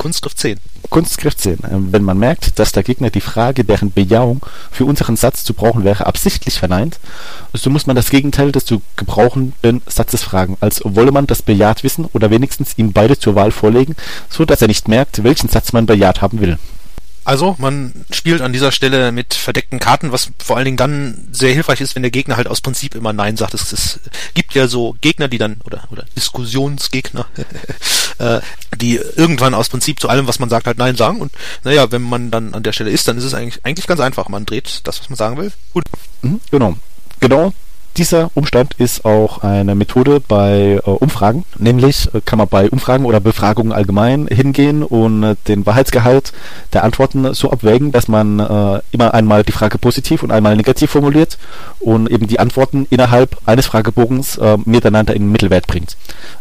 Kunstgriff 0.00 0.34
10. 0.34 0.58
Kunstgriff 0.88 1.36
10. 1.36 1.58
Ähm, 1.70 1.92
wenn 1.92 2.02
man 2.02 2.18
merkt, 2.18 2.58
dass 2.58 2.72
der 2.72 2.82
Gegner 2.82 3.10
die 3.10 3.20
Frage, 3.20 3.64
deren 3.64 3.92
Bejahung 3.92 4.40
für 4.70 4.86
unseren 4.86 5.16
Satz 5.16 5.44
zu 5.44 5.52
brauchen 5.52 5.84
wäre, 5.84 6.06
absichtlich 6.06 6.58
verneint, 6.58 6.98
so 7.52 7.68
muss 7.68 7.86
man 7.86 7.96
das 7.96 8.08
Gegenteil 8.08 8.50
des 8.50 8.64
zu 8.64 8.80
gebrauchenden 8.96 9.82
Satzes 9.86 10.22
fragen, 10.22 10.56
als 10.60 10.80
wolle 10.84 11.12
man 11.12 11.26
das 11.26 11.42
bejaht 11.42 11.84
wissen 11.84 12.06
oder 12.14 12.30
wenigstens 12.30 12.78
ihm 12.78 12.94
beide 12.94 13.18
zur 13.18 13.34
Wahl 13.34 13.50
vorlegen, 13.50 13.94
so 14.30 14.46
dass 14.46 14.62
er 14.62 14.68
nicht 14.68 14.88
merkt, 14.88 15.22
welchen 15.22 15.50
Satz 15.50 15.74
man 15.74 15.84
bejaht 15.84 16.22
haben 16.22 16.40
will. 16.40 16.56
Also, 17.30 17.54
man 17.58 17.92
spielt 18.10 18.40
an 18.40 18.52
dieser 18.52 18.72
Stelle 18.72 19.12
mit 19.12 19.34
verdeckten 19.34 19.78
Karten, 19.78 20.10
was 20.10 20.32
vor 20.44 20.56
allen 20.56 20.64
Dingen 20.64 20.76
dann 20.76 21.28
sehr 21.30 21.54
hilfreich 21.54 21.80
ist, 21.80 21.94
wenn 21.94 22.02
der 22.02 22.10
Gegner 22.10 22.36
halt 22.36 22.48
aus 22.48 22.60
Prinzip 22.60 22.96
immer 22.96 23.12
Nein 23.12 23.36
sagt. 23.36 23.54
Es, 23.54 23.72
es 23.72 24.00
gibt 24.34 24.52
ja 24.56 24.66
so 24.66 24.96
Gegner, 25.00 25.28
die 25.28 25.38
dann, 25.38 25.58
oder, 25.62 25.86
oder 25.92 26.04
Diskussionsgegner, 26.16 27.26
äh, 28.18 28.40
die 28.74 28.96
irgendwann 28.96 29.54
aus 29.54 29.68
Prinzip 29.68 30.00
zu 30.00 30.08
allem, 30.08 30.26
was 30.26 30.40
man 30.40 30.48
sagt, 30.48 30.66
halt 30.66 30.78
Nein 30.78 30.96
sagen. 30.96 31.20
Und 31.20 31.30
naja, 31.62 31.92
wenn 31.92 32.02
man 32.02 32.32
dann 32.32 32.52
an 32.52 32.64
der 32.64 32.72
Stelle 32.72 32.90
ist, 32.90 33.06
dann 33.06 33.16
ist 33.16 33.22
es 33.22 33.34
eigentlich, 33.34 33.64
eigentlich 33.64 33.86
ganz 33.86 34.00
einfach. 34.00 34.28
Man 34.28 34.44
dreht 34.44 34.80
das, 34.82 34.98
was 34.98 35.08
man 35.08 35.16
sagen 35.16 35.36
will. 35.36 35.52
Gut. 35.72 35.84
Mhm, 36.22 36.40
genau. 36.50 36.76
Genau 37.20 37.54
dieser 38.00 38.30
Umstand 38.32 38.72
ist 38.78 39.04
auch 39.04 39.42
eine 39.42 39.74
Methode 39.74 40.22
bei 40.26 40.80
äh, 40.82 40.90
Umfragen. 40.90 41.44
Nämlich 41.58 42.08
äh, 42.14 42.22
kann 42.24 42.38
man 42.38 42.48
bei 42.48 42.70
Umfragen 42.70 43.04
oder 43.04 43.20
Befragungen 43.20 43.72
allgemein 43.72 44.26
hingehen 44.26 44.82
und 44.82 45.22
äh, 45.22 45.36
den 45.48 45.66
Wahrheitsgehalt 45.66 46.32
der 46.72 46.82
Antworten 46.82 47.34
so 47.34 47.50
abwägen, 47.50 47.92
dass 47.92 48.08
man 48.08 48.40
äh, 48.40 48.80
immer 48.90 49.12
einmal 49.12 49.42
die 49.42 49.52
Frage 49.52 49.76
positiv 49.76 50.22
und 50.22 50.32
einmal 50.32 50.56
negativ 50.56 50.90
formuliert 50.90 51.36
und 51.78 52.10
eben 52.10 52.26
die 52.26 52.40
Antworten 52.40 52.86
innerhalb 52.88 53.36
eines 53.44 53.66
Fragebogens 53.66 54.38
äh, 54.38 54.56
miteinander 54.64 55.14
in 55.14 55.24
den 55.24 55.32
Mittelwert 55.32 55.66
bringt. 55.66 55.98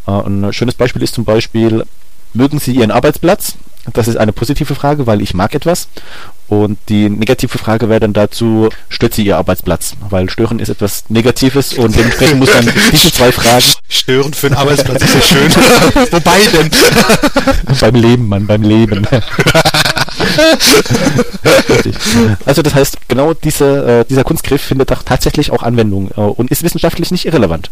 Äh, 0.08 0.12
ein 0.12 0.54
schönes 0.54 0.76
Beispiel 0.76 1.04
ist 1.04 1.16
zum 1.16 1.26
Beispiel, 1.26 1.84
mögen 2.34 2.60
Sie 2.60 2.74
Ihren 2.74 2.92
Arbeitsplatz? 2.92 3.56
Das 3.94 4.08
ist 4.08 4.18
eine 4.18 4.34
positive 4.34 4.76
Frage, 4.76 5.08
weil 5.08 5.22
ich 5.22 5.34
mag 5.34 5.56
etwas. 5.56 5.88
Und 6.48 6.78
die 6.90 7.10
negative 7.10 7.58
Frage 7.58 7.90
wäre 7.90 8.00
dann 8.00 8.14
dazu, 8.14 8.70
stört 8.90 9.14
Sie 9.14 9.24
Ihr 9.24 9.38
Arbeitsplatz? 9.38 9.94
Weil 10.10 10.30
stören 10.30 10.60
ist 10.60 10.70
etwas 10.70 11.06
Negatives 11.10 11.74
und 11.74 11.96
dementsprechend 11.96 12.40
muss 12.40 12.54
man 12.54 12.68
diese 12.92 13.12
zwei 13.12 13.32
Fragen... 13.32 13.66
Stören 13.88 14.34
für 14.34 14.48
einen 14.48 14.56
Arbeitsplatz 14.56 15.04
ist 15.04 15.16
ja 15.16 15.22
schön. 15.22 15.52
Wobei 16.12 16.40
denn? 16.54 16.72
beim 17.80 17.96
Leben, 17.96 18.28
Mann, 18.28 18.48
beim 18.48 18.64
Leben. 18.64 19.08
also 22.46 22.62
das 22.62 22.76
heißt, 22.76 22.98
genau 23.08 23.34
diese, 23.34 24.02
äh, 24.02 24.06
dieser 24.06 24.24
Kunstgriff 24.24 24.62
findet 24.62 24.92
auch 24.92 25.04
tatsächlich 25.04 25.52
auch 25.52 25.64
Anwendung 25.64 26.10
äh, 26.18 26.22
und 26.22 26.52
ist 26.52 26.64
wissenschaftlich 26.64 27.12
nicht 27.12 27.26
irrelevant. 27.26 27.70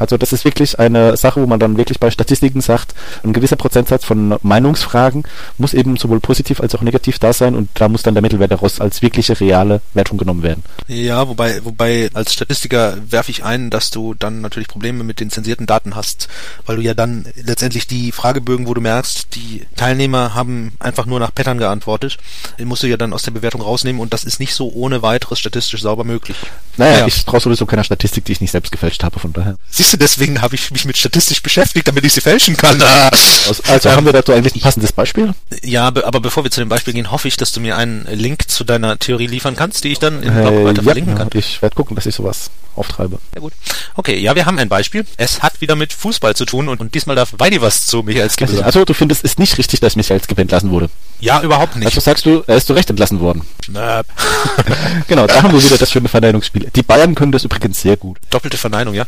Also 0.00 0.16
das 0.16 0.32
ist 0.32 0.46
wirklich 0.46 0.78
eine 0.78 1.16
Sache, 1.16 1.42
wo 1.42 1.46
man 1.46 1.60
dann 1.60 1.76
wirklich 1.76 2.00
bei 2.00 2.10
Statistiken 2.10 2.62
sagt, 2.62 2.94
ein 3.22 3.34
gewisser 3.34 3.56
Prozentsatz 3.56 4.04
von 4.04 4.36
Meinungsfragen 4.42 5.24
muss 5.58 5.74
eben 5.74 5.98
sowohl 5.98 6.20
positiv 6.20 6.60
als 6.60 6.74
auch 6.74 6.80
negativ 6.80 7.18
da 7.18 7.34
sein 7.34 7.54
und 7.54 7.68
da 7.74 7.88
muss 7.88 8.02
dann 8.02 8.14
der 8.14 8.22
Mittelwert 8.22 8.50
daraus 8.50 8.80
als 8.80 9.02
wirkliche 9.02 9.38
reale 9.38 9.82
Wertung 9.92 10.16
genommen 10.16 10.42
werden. 10.42 10.64
Ja, 10.88 11.28
wobei, 11.28 11.62
wobei 11.64 12.08
als 12.14 12.32
Statistiker 12.32 12.96
werfe 13.10 13.30
ich 13.30 13.44
ein, 13.44 13.68
dass 13.68 13.90
du 13.90 14.14
dann 14.14 14.40
natürlich 14.40 14.68
Probleme 14.68 15.04
mit 15.04 15.20
den 15.20 15.28
zensierten 15.28 15.66
Daten 15.66 15.94
hast, 15.94 16.28
weil 16.64 16.76
du 16.76 16.82
ja 16.82 16.94
dann 16.94 17.26
letztendlich 17.36 17.86
die 17.86 18.10
Fragebögen, 18.10 18.66
wo 18.66 18.72
du 18.72 18.80
merkst, 18.80 19.34
die 19.34 19.66
Teilnehmer 19.76 20.34
haben 20.34 20.72
einfach 20.78 21.04
nur 21.04 21.20
nach 21.20 21.34
Pattern 21.34 21.58
geantwortet, 21.58 22.16
den 22.58 22.68
musst 22.68 22.82
du 22.82 22.86
ja 22.86 22.96
dann 22.96 23.12
aus 23.12 23.22
der 23.22 23.32
Bewertung 23.32 23.60
rausnehmen 23.60 24.00
und 24.00 24.14
das 24.14 24.24
ist 24.24 24.40
nicht 24.40 24.54
so 24.54 24.72
ohne 24.72 25.02
weiteres 25.02 25.38
statistisch 25.38 25.82
sauber 25.82 26.04
möglich. 26.04 26.38
Naja, 26.78 27.00
ja. 27.00 27.06
ich 27.06 27.24
traue 27.26 27.40
sowieso 27.40 27.66
keiner 27.66 27.84
Statistik, 27.84 28.24
die 28.24 28.32
ich 28.32 28.40
nicht 28.40 28.50
selbst 28.50 28.72
gefälscht 28.72 29.04
habe, 29.04 29.18
von 29.18 29.34
daher. 29.34 29.56
Siehst 29.68 29.89
du, 29.92 29.96
deswegen 29.98 30.42
habe 30.42 30.54
ich 30.54 30.70
mich 30.70 30.84
mit 30.84 30.96
Statistisch 30.96 31.42
beschäftigt, 31.42 31.88
damit 31.88 32.04
ich 32.04 32.12
sie 32.12 32.20
fälschen 32.20 32.56
kann. 32.56 32.80
Also, 32.80 33.62
also 33.68 33.90
haben 33.90 34.06
wir 34.06 34.12
dazu 34.12 34.32
eigentlich 34.32 34.54
ein 34.54 34.60
passendes 34.60 34.92
Beispiel? 34.92 35.34
Ja, 35.62 35.86
aber 35.86 36.20
bevor 36.20 36.44
wir 36.44 36.50
zu 36.50 36.60
dem 36.60 36.68
Beispiel 36.68 36.94
gehen, 36.94 37.10
hoffe 37.10 37.28
ich, 37.28 37.36
dass 37.36 37.52
du 37.52 37.60
mir 37.60 37.76
einen 37.76 38.06
Link 38.06 38.48
zu 38.48 38.64
deiner 38.64 38.98
Theorie 38.98 39.26
liefern 39.26 39.56
kannst, 39.56 39.84
die 39.84 39.92
ich 39.92 39.98
dann 39.98 40.22
im 40.22 40.34
Blog 40.34 40.64
weiter 40.64 40.76
ja, 40.78 40.82
verlinken 40.82 41.14
kann. 41.14 41.28
Ich 41.34 41.62
werde 41.62 41.74
gucken, 41.74 41.94
dass 41.94 42.06
ich 42.06 42.14
sowas 42.14 42.50
auftreibe. 42.76 43.18
Ja 43.34 43.40
gut. 43.40 43.52
Okay, 43.96 44.18
ja, 44.18 44.34
wir 44.34 44.46
haben 44.46 44.58
ein 44.58 44.68
Beispiel. 44.68 45.04
Es 45.16 45.42
hat 45.42 45.60
wieder 45.60 45.76
mit 45.76 45.92
Fußball 45.92 46.34
zu 46.34 46.44
tun 46.44 46.68
und, 46.68 46.80
und 46.80 46.94
diesmal 46.94 47.16
darf 47.16 47.34
Weidi 47.38 47.60
was 47.60 47.86
zu 47.86 48.02
Michael 48.02 48.30
Skibbe 48.30 48.52
sagen. 48.52 48.64
Also 48.64 48.84
du 48.84 48.94
findest 48.94 49.24
es 49.24 49.38
nicht 49.38 49.58
richtig, 49.58 49.80
dass 49.80 49.96
Michael 49.96 50.22
Skibbe 50.22 50.42
entlassen 50.42 50.70
wurde? 50.70 50.88
Ja, 51.20 51.42
überhaupt 51.42 51.76
nicht. 51.76 51.86
Also 51.86 52.00
sagst 52.00 52.24
du, 52.24 52.42
er 52.46 52.56
ist 52.56 52.66
zu 52.66 52.72
Recht 52.72 52.88
entlassen 52.88 53.20
worden. 53.20 53.42
genau, 55.06 55.26
da 55.26 55.42
haben 55.42 55.52
wir 55.52 55.62
wieder 55.62 55.78
das 55.78 55.90
schöne 55.90 56.08
Verneinungsspiel. 56.08 56.70
Die 56.74 56.82
Bayern 56.82 57.14
können 57.14 57.32
das 57.32 57.44
übrigens 57.44 57.80
sehr 57.80 57.96
gut. 57.96 58.18
Doppelte 58.30 58.56
Verneinung, 58.56 58.94
ja. 58.94 59.04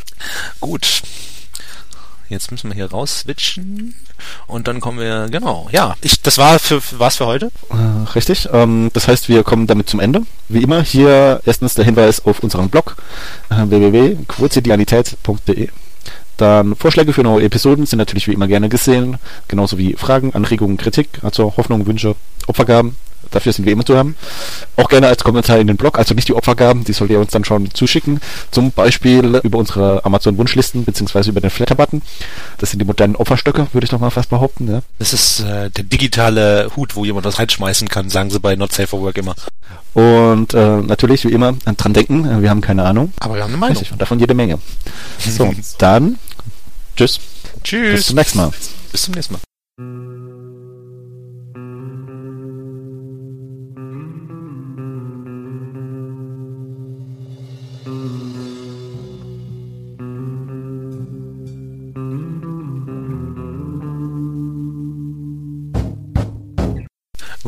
Gut. 0.59 0.72
Jetzt 2.29 2.51
müssen 2.51 2.69
wir 2.69 2.75
hier 2.75 2.89
raus 2.89 3.19
switchen 3.19 3.93
und 4.47 4.67
dann 4.67 4.79
kommen 4.79 4.99
wir, 4.99 5.27
genau, 5.29 5.67
ja, 5.71 5.95
ich, 6.01 6.19
das 6.21 6.39
war 6.39 6.57
für, 6.57 6.81
was 6.97 7.17
für 7.17 7.27
heute? 7.27 7.51
Äh, 7.69 7.75
richtig, 8.15 8.49
ähm, 8.51 8.89
das 8.93 9.07
heißt, 9.07 9.29
wir 9.29 9.43
kommen 9.43 9.67
damit 9.67 9.87
zum 9.89 9.99
Ende. 9.99 10.23
Wie 10.49 10.63
immer 10.63 10.81
hier 10.81 11.41
erstens 11.45 11.75
der 11.75 11.85
Hinweis 11.85 12.25
auf 12.25 12.41
unseren 12.41 12.69
Blog 12.69 12.95
äh, 13.49 13.69
www.quotidianität.de 13.69 15.69
dann 16.37 16.75
Vorschläge 16.75 17.13
für 17.13 17.23
neue 17.23 17.45
Episoden 17.45 17.85
sind 17.85 17.99
natürlich 17.99 18.27
wie 18.27 18.33
immer 18.33 18.47
gerne 18.47 18.67
gesehen, 18.67 19.17
genauso 19.47 19.77
wie 19.77 19.93
Fragen, 19.93 20.33
Anregungen, 20.33 20.77
Kritik, 20.77 21.19
also 21.21 21.53
Hoffnungen, 21.57 21.85
Wünsche, 21.85 22.15
Opfergaben. 22.47 22.95
Dafür 23.33 23.51
sind 23.51 23.65
wir 23.65 23.73
immer 23.73 23.85
zu 23.85 23.97
haben. 23.97 24.15
Auch 24.77 24.87
gerne 24.87 25.07
als 25.07 25.23
Kommentar 25.23 25.57
in 25.57 25.67
den 25.67 25.75
Blog, 25.75 25.97
also 25.97 26.13
nicht 26.13 26.27
die 26.27 26.33
Opfergaben, 26.33 26.83
die 26.83 26.93
sollt 26.93 27.11
ihr 27.11 27.19
uns 27.19 27.31
dann 27.31 27.43
schon 27.43 27.73
zuschicken. 27.73 28.21
Zum 28.51 28.71
Beispiel 28.71 29.39
über 29.43 29.57
unsere 29.57 30.05
Amazon-Wunschlisten 30.05 30.85
beziehungsweise 30.85 31.31
über 31.31 31.41
den 31.41 31.49
Flatter-Button. 31.49 32.01
Das 32.59 32.69
sind 32.69 32.79
die 32.79 32.85
modernen 32.85 33.15
Opferstöcke, 33.15 33.67
würde 33.73 33.85
ich 33.85 33.89
doch 33.89 33.99
mal 33.99 34.11
fast 34.11 34.29
behaupten. 34.29 34.71
Ja. 34.71 34.81
Das 34.99 35.13
ist 35.13 35.41
äh, 35.41 35.69
der 35.69 35.83
digitale 35.83 36.71
Hut, 36.75 36.95
wo 36.95 37.03
jemand 37.05 37.25
was 37.25 37.39
reinschmeißen 37.39 37.89
kann, 37.89 38.09
sagen 38.09 38.29
sie 38.29 38.39
bei 38.39 38.55
Not 38.55 38.71
Safe 38.71 38.87
for 38.87 39.01
Work 39.01 39.17
immer. 39.17 39.35
Und 39.93 40.53
äh, 40.53 40.77
natürlich, 40.77 41.25
wie 41.25 41.31
immer, 41.31 41.53
dran 41.77 41.93
denken, 41.93 42.25
äh, 42.25 42.41
wir 42.41 42.49
haben 42.49 42.61
keine 42.61 42.83
Ahnung. 42.83 43.13
Aber 43.19 43.35
wir 43.35 43.43
haben 43.43 43.51
eine 43.51 43.57
Meinung. 43.57 43.77
Richtig, 43.77 43.91
und 43.91 44.01
davon 44.01 44.19
jede 44.19 44.33
Menge. 44.33 44.59
So, 45.19 45.51
dann 45.77 46.17
tschüss. 46.95 47.19
Tschüss. 47.63 47.95
Bis 47.95 48.05
zum 48.07 48.15
nächsten 48.17 48.37
Mal. 48.37 48.51
Bis 48.91 49.03
zum 49.03 49.13
nächsten 49.13 49.33
Mal. 49.33 50.12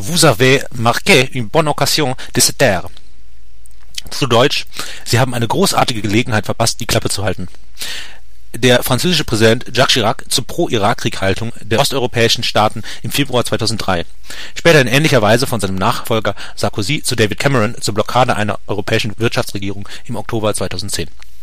Vous 0.08 0.24
avez 0.24 0.62
marqué 0.76 1.32
une 1.34 1.48
bonne 1.48 1.68
occasion 1.68 2.16
de 2.36 2.40
se 2.40 2.52
taire. 2.52 2.90
Zu 4.12 4.28
Deutsch, 4.28 4.68
Sie 5.04 5.20
haben 5.20 5.34
eine 5.34 5.48
großartige 5.48 6.04
Gelegenheit 6.04 6.46
verpasst, 6.46 6.80
die 6.80 6.86
Klappe 6.86 7.10
zu 7.10 7.24
halten. 7.24 7.48
Der 8.54 8.84
französische 8.84 9.24
Präsident 9.24 9.66
Jacques 9.76 9.94
Chirac 9.94 10.24
zur 10.30 10.46
Pro-Irak-Krieg-Haltung 10.46 11.54
der 11.60 11.80
osteuropäischen 11.80 12.44
Staaten 12.44 12.84
im 13.02 13.10
Februar 13.10 13.46
2003. 13.46 14.06
Später 14.54 14.80
in 14.80 14.88
ähnlicher 14.88 15.24
Weise 15.24 15.48
von 15.48 15.60
seinem 15.60 15.74
Nachfolger 15.74 16.36
Sarkozy 16.56 17.02
zu 17.02 17.16
David 17.16 17.40
Cameron 17.40 17.76
zur 17.82 17.96
Blockade 17.96 18.36
einer 18.36 18.60
europäischen 18.68 19.18
Wirtschaftsregierung 19.18 19.90
im 20.06 20.18
Oktober 20.18 20.54
2010 20.54 21.10